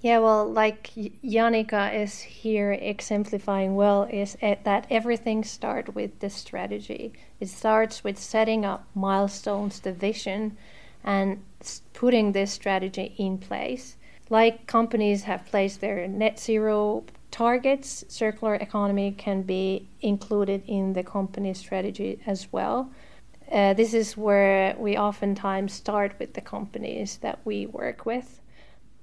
Yeah, 0.00 0.18
well, 0.18 0.44
like 0.44 0.90
Janika 1.24 1.94
is 1.94 2.18
here 2.18 2.72
exemplifying 2.72 3.76
well, 3.76 4.08
is 4.10 4.36
that 4.42 4.88
everything 4.90 5.44
starts 5.44 5.94
with 5.94 6.18
the 6.18 6.30
strategy. 6.30 7.12
It 7.38 7.48
starts 7.48 8.02
with 8.02 8.18
setting 8.18 8.64
up 8.64 8.88
milestones, 8.96 9.78
the 9.78 9.92
vision, 9.92 10.56
and 11.04 11.44
putting 11.92 12.32
this 12.32 12.52
strategy 12.52 13.14
in 13.18 13.38
place. 13.38 13.96
Like 14.30 14.66
companies 14.66 15.22
have 15.24 15.46
placed 15.46 15.80
their 15.80 16.06
net 16.06 16.38
zero 16.38 17.04
targets, 17.30 18.04
circular 18.08 18.54
economy 18.54 19.12
can 19.12 19.42
be 19.42 19.88
included 20.00 20.62
in 20.66 20.92
the 20.92 21.02
company 21.02 21.54
strategy 21.54 22.20
as 22.26 22.52
well. 22.52 22.90
Uh, 23.50 23.72
this 23.72 23.94
is 23.94 24.16
where 24.16 24.76
we 24.78 24.96
oftentimes 24.96 25.72
start 25.72 26.12
with 26.18 26.34
the 26.34 26.40
companies 26.40 27.18
that 27.18 27.38
we 27.44 27.66
work 27.66 28.04
with 28.04 28.40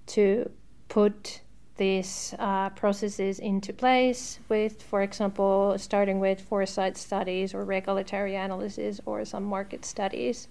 to 0.06 0.50
put 0.88 1.42
these 1.78 2.34
uh, 2.40 2.70
processes 2.70 3.40
into 3.40 3.74
place 3.74 4.40
with, 4.48 4.82
for 4.82 5.02
example, 5.02 5.76
starting 5.78 6.20
with 6.20 6.40
foresight 6.40 6.96
studies 6.96 7.54
or 7.54 7.66
regulatory 7.66 8.36
analysis 8.36 9.02
or 9.06 9.26
some 9.26 9.44
market 9.44 9.84
studies. 9.84 10.48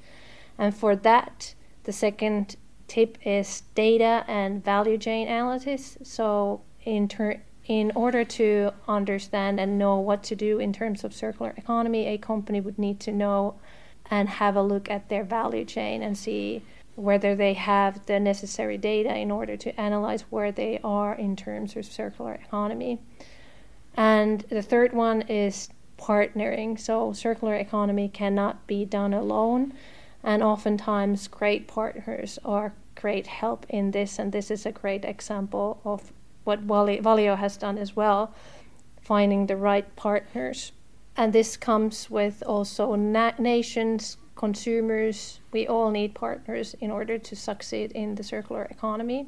And 0.58 0.74
for 0.74 0.96
that, 0.96 1.54
the 1.84 1.92
second 1.92 2.56
tip 2.88 3.18
is 3.24 3.62
data 3.74 4.24
and 4.28 4.64
value 4.64 4.98
chain 4.98 5.28
analysis. 5.28 5.96
So, 6.02 6.62
in, 6.84 7.08
ter- 7.08 7.40
in 7.66 7.92
order 7.94 8.24
to 8.24 8.70
understand 8.86 9.58
and 9.58 9.78
know 9.78 9.98
what 9.98 10.22
to 10.24 10.36
do 10.36 10.58
in 10.58 10.72
terms 10.72 11.04
of 11.04 11.14
circular 11.14 11.54
economy, 11.56 12.06
a 12.06 12.18
company 12.18 12.60
would 12.60 12.78
need 12.78 13.00
to 13.00 13.12
know 13.12 13.54
and 14.10 14.28
have 14.28 14.56
a 14.56 14.62
look 14.62 14.90
at 14.90 15.08
their 15.08 15.24
value 15.24 15.64
chain 15.64 16.02
and 16.02 16.16
see 16.16 16.62
whether 16.94 17.34
they 17.34 17.54
have 17.54 18.06
the 18.06 18.20
necessary 18.20 18.78
data 18.78 19.16
in 19.16 19.30
order 19.30 19.56
to 19.56 19.80
analyze 19.80 20.22
where 20.30 20.52
they 20.52 20.78
are 20.84 21.14
in 21.14 21.34
terms 21.34 21.74
of 21.74 21.84
circular 21.84 22.34
economy. 22.34 23.00
And 23.96 24.40
the 24.42 24.62
third 24.62 24.92
one 24.92 25.22
is 25.22 25.68
partnering. 25.98 26.78
So, 26.78 27.12
circular 27.12 27.54
economy 27.54 28.08
cannot 28.08 28.66
be 28.66 28.84
done 28.84 29.14
alone, 29.14 29.72
and 30.24 30.42
oftentimes, 30.42 31.28
great 31.28 31.68
partners 31.68 32.38
are 32.44 32.72
great 32.94 33.26
help 33.26 33.66
in 33.68 33.90
this. 33.90 34.18
And 34.18 34.32
this 34.32 34.50
is 34.50 34.64
a 34.64 34.72
great 34.72 35.04
example 35.04 35.80
of 35.84 36.12
what 36.44 36.66
Valio 36.66 37.37
has 37.37 37.58
done 37.58 37.76
as 37.76 37.94
well, 37.94 38.34
finding 39.02 39.46
the 39.46 39.56
right 39.56 39.94
partners. 39.96 40.72
And 41.14 41.32
this 41.32 41.58
comes 41.58 42.10
with 42.10 42.42
also 42.46 42.94
na- 42.94 43.32
nations, 43.38 44.16
consumers, 44.34 45.40
we 45.52 45.66
all 45.66 45.90
need 45.90 46.14
partners 46.14 46.74
in 46.80 46.90
order 46.90 47.18
to 47.18 47.37
succeed 47.37 47.92
in 47.92 48.14
the 48.14 48.24
circular 48.24 48.64
economy. 48.64 49.26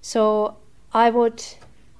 So 0.00 0.56
I 0.92 1.10
would 1.10 1.44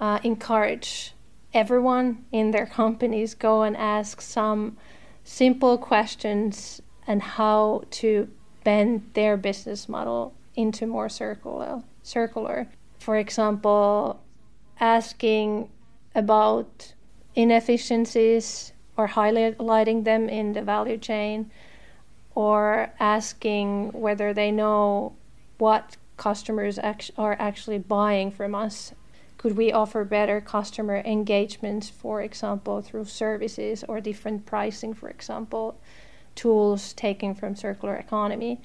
uh, 0.00 0.20
encourage 0.24 1.12
everyone 1.52 2.24
in 2.32 2.50
their 2.50 2.66
companies 2.80 3.34
go 3.34 3.62
and 3.62 3.76
ask 3.76 4.22
some 4.22 4.78
simple 5.22 5.76
questions 5.76 6.80
and 7.06 7.22
how 7.22 7.82
to 7.90 8.28
bend 8.64 9.10
their 9.14 9.36
business 9.36 9.88
model 9.88 10.34
into 10.54 10.86
more 10.86 11.08
circular 11.08 11.82
circular 12.02 12.68
for 12.98 13.16
example 13.16 14.20
asking 14.80 15.68
about 16.14 16.94
inefficiencies 17.34 18.72
or 18.96 19.08
highlighting 19.08 20.04
them 20.04 20.28
in 20.28 20.54
the 20.54 20.62
value 20.62 20.96
chain 20.96 21.50
or 22.34 22.90
asking 22.98 23.92
whether 23.92 24.32
they 24.32 24.50
know 24.50 25.14
what 25.58 25.96
customers 26.16 26.78
act- 26.78 27.10
are 27.16 27.36
actually 27.38 27.78
buying 27.78 28.30
from 28.30 28.54
us. 28.54 28.92
Could 29.38 29.56
we 29.56 29.72
offer 29.72 30.04
better 30.04 30.40
customer 30.40 31.02
engagements 31.04 31.88
for 31.88 32.22
example, 32.22 32.80
through 32.82 33.04
services 33.04 33.84
or 33.88 34.00
different 34.00 34.46
pricing, 34.46 34.94
for 34.94 35.08
example, 35.08 35.78
tools 36.36 36.92
taken 36.92 37.34
from 37.34 37.56
circular 37.56 37.96
economy? 37.96 38.60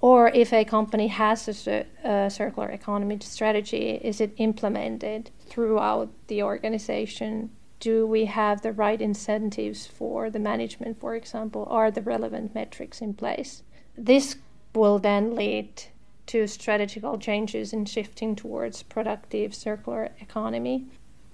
Or 0.00 0.28
if 0.28 0.52
a 0.52 0.64
company 0.64 1.08
has 1.08 1.66
a, 1.68 1.84
a 2.02 2.30
circular 2.30 2.70
economy 2.70 3.18
strategy, 3.20 4.00
is 4.02 4.20
it 4.20 4.32
implemented 4.38 5.30
throughout 5.46 6.08
the 6.28 6.42
organization 6.42 7.50
do 7.80 8.06
we 8.06 8.26
have 8.26 8.60
the 8.60 8.72
right 8.72 9.00
incentives 9.00 9.86
for 9.86 10.28
the 10.28 10.38
management, 10.38 11.00
for 11.00 11.14
example? 11.16 11.66
Are 11.70 11.90
the 11.90 12.02
relevant 12.02 12.54
metrics 12.54 13.00
in 13.00 13.14
place? 13.14 13.62
This 13.96 14.36
will 14.74 14.98
then 14.98 15.34
lead 15.34 15.84
to 16.26 16.46
strategical 16.46 17.18
changes 17.18 17.72
in 17.72 17.86
shifting 17.86 18.36
towards 18.36 18.82
productive 18.82 19.54
circular 19.54 20.10
economy. 20.20 20.86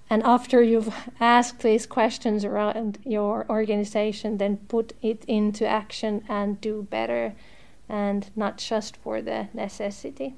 And 0.09 0.23
after 0.23 0.61
you've 0.61 0.93
asked 1.19 1.59
these 1.59 1.85
questions 1.85 2.45
around 2.45 2.99
your 3.03 3.45
organization, 3.49 4.37
then 4.37 4.57
put 4.67 4.93
it 5.01 5.25
into 5.25 5.67
action 5.67 6.23
and 6.29 6.61
do 6.61 6.87
better 6.89 7.33
and 7.89 8.29
not 8.35 8.57
just 8.57 8.97
for 8.97 9.21
the 9.21 9.47
necessity. 9.53 10.35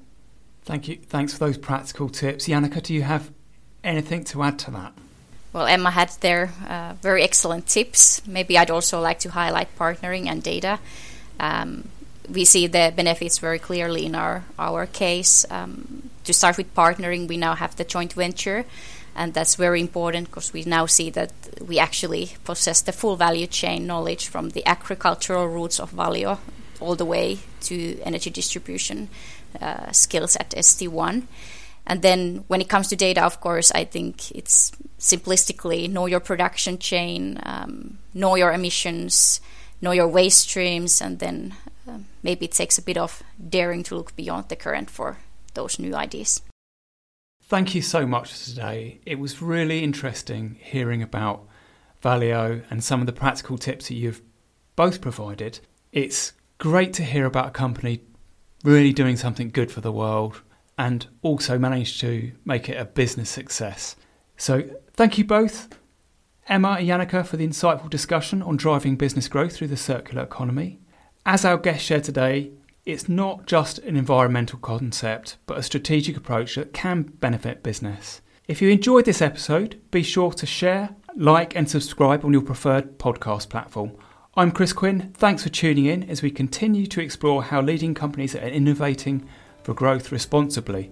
Thank 0.62 0.88
you. 0.88 0.96
Thanks 0.96 1.32
for 1.32 1.40
those 1.40 1.58
practical 1.58 2.08
tips. 2.08 2.48
Janika, 2.48 2.82
do 2.82 2.94
you 2.94 3.02
have 3.02 3.30
anything 3.82 4.24
to 4.24 4.42
add 4.42 4.58
to 4.60 4.70
that? 4.72 4.92
Well, 5.52 5.66
Emma 5.66 5.90
had 5.90 6.10
their 6.20 6.52
uh, 6.68 6.94
very 7.02 7.22
excellent 7.22 7.66
tips. 7.66 8.24
Maybe 8.26 8.56
I'd 8.56 8.70
also 8.70 9.00
like 9.00 9.18
to 9.20 9.30
highlight 9.30 9.76
partnering 9.76 10.26
and 10.26 10.42
data. 10.42 10.78
Um, 11.40 11.88
we 12.28 12.44
see 12.44 12.68
the 12.68 12.92
benefits 12.94 13.38
very 13.38 13.58
clearly 13.58 14.06
in 14.06 14.14
our 14.14 14.44
our 14.58 14.86
case. 14.86 15.44
Um, 15.50 16.10
to 16.24 16.32
start 16.32 16.56
with 16.56 16.72
partnering, 16.74 17.26
we 17.26 17.36
now 17.36 17.54
have 17.54 17.74
the 17.74 17.84
joint 17.84 18.12
venture, 18.12 18.64
and 19.20 19.34
that's 19.34 19.54
very 19.56 19.82
important 19.82 20.28
because 20.28 20.54
we 20.54 20.62
now 20.64 20.86
see 20.86 21.10
that 21.10 21.30
we 21.60 21.78
actually 21.78 22.30
possess 22.44 22.80
the 22.80 22.90
full 22.90 23.16
value 23.16 23.46
chain 23.46 23.86
knowledge 23.86 24.28
from 24.28 24.48
the 24.50 24.66
agricultural 24.66 25.46
roots 25.46 25.78
of 25.78 25.92
Valio 25.92 26.38
all 26.80 26.96
the 26.96 27.04
way 27.04 27.38
to 27.60 28.00
energy 28.00 28.30
distribution 28.30 29.10
uh, 29.60 29.92
skills 29.92 30.36
at 30.36 30.48
ST1. 30.52 31.24
And 31.86 32.00
then 32.00 32.44
when 32.48 32.62
it 32.62 32.70
comes 32.70 32.88
to 32.88 32.96
data, 32.96 33.22
of 33.22 33.42
course, 33.42 33.70
I 33.72 33.84
think 33.84 34.30
it's 34.30 34.72
simplistically 34.98 35.90
know 35.90 36.06
your 36.06 36.20
production 36.20 36.78
chain, 36.78 37.38
um, 37.42 37.98
know 38.14 38.36
your 38.36 38.54
emissions, 38.54 39.42
know 39.82 39.90
your 39.90 40.08
waste 40.08 40.48
streams, 40.48 41.02
and 41.02 41.18
then 41.18 41.54
uh, 41.86 41.98
maybe 42.22 42.46
it 42.46 42.52
takes 42.52 42.78
a 42.78 42.82
bit 42.82 42.96
of 42.96 43.22
daring 43.36 43.82
to 43.82 43.96
look 43.96 44.16
beyond 44.16 44.48
the 44.48 44.56
current 44.56 44.88
for 44.88 45.18
those 45.52 45.78
new 45.78 45.94
ideas. 45.94 46.40
Thank 47.50 47.74
you 47.74 47.82
so 47.82 48.06
much 48.06 48.30
for 48.32 48.44
today. 48.44 49.00
It 49.04 49.18
was 49.18 49.42
really 49.42 49.82
interesting 49.82 50.56
hearing 50.60 51.02
about 51.02 51.48
Valio 52.00 52.62
and 52.70 52.84
some 52.84 53.00
of 53.00 53.06
the 53.06 53.12
practical 53.12 53.58
tips 53.58 53.88
that 53.88 53.94
you've 53.94 54.22
both 54.76 55.00
provided. 55.00 55.58
It's 55.90 56.32
great 56.58 56.92
to 56.92 57.02
hear 57.02 57.26
about 57.26 57.48
a 57.48 57.50
company 57.50 58.02
really 58.62 58.92
doing 58.92 59.16
something 59.16 59.50
good 59.50 59.72
for 59.72 59.80
the 59.80 59.90
world 59.90 60.42
and 60.78 61.08
also 61.22 61.58
managed 61.58 62.00
to 62.02 62.30
make 62.44 62.68
it 62.68 62.76
a 62.76 62.84
business 62.84 63.28
success. 63.28 63.96
So, 64.36 64.70
thank 64.92 65.18
you 65.18 65.24
both, 65.24 65.70
Emma 66.46 66.76
and 66.78 66.86
Janika, 66.86 67.26
for 67.26 67.36
the 67.36 67.48
insightful 67.48 67.90
discussion 67.90 68.42
on 68.42 68.58
driving 68.58 68.94
business 68.94 69.26
growth 69.26 69.56
through 69.56 69.66
the 69.66 69.76
circular 69.76 70.22
economy. 70.22 70.78
As 71.26 71.44
our 71.44 71.58
guest 71.58 71.84
shared 71.84 72.04
today, 72.04 72.52
it's 72.90 73.08
not 73.08 73.46
just 73.46 73.78
an 73.80 73.96
environmental 73.96 74.58
concept, 74.58 75.36
but 75.46 75.58
a 75.58 75.62
strategic 75.62 76.16
approach 76.16 76.56
that 76.56 76.72
can 76.72 77.02
benefit 77.02 77.62
business. 77.62 78.20
If 78.48 78.60
you 78.60 78.68
enjoyed 78.68 79.04
this 79.04 79.22
episode, 79.22 79.80
be 79.90 80.02
sure 80.02 80.32
to 80.32 80.46
share, 80.46 80.90
like, 81.14 81.54
and 81.54 81.70
subscribe 81.70 82.24
on 82.24 82.32
your 82.32 82.42
preferred 82.42 82.98
podcast 82.98 83.48
platform. 83.48 83.92
I'm 84.34 84.50
Chris 84.50 84.72
Quinn. 84.72 85.12
Thanks 85.14 85.42
for 85.42 85.48
tuning 85.50 85.86
in 85.86 86.08
as 86.10 86.22
we 86.22 86.30
continue 86.30 86.86
to 86.86 87.00
explore 87.00 87.42
how 87.42 87.60
leading 87.60 87.94
companies 87.94 88.34
are 88.34 88.40
innovating 88.40 89.28
for 89.62 89.74
growth 89.74 90.10
responsibly. 90.10 90.90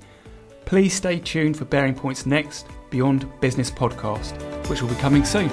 Please 0.67 0.95
stay 0.95 1.19
tuned 1.19 1.57
for 1.57 1.65
BearingPoint's 1.65 2.27
next 2.27 2.67
Beyond 2.91 3.29
Business 3.41 3.71
podcast, 3.71 4.41
which 4.69 4.83
will 4.83 4.89
be 4.89 4.95
coming 4.97 5.25
soon. 5.25 5.51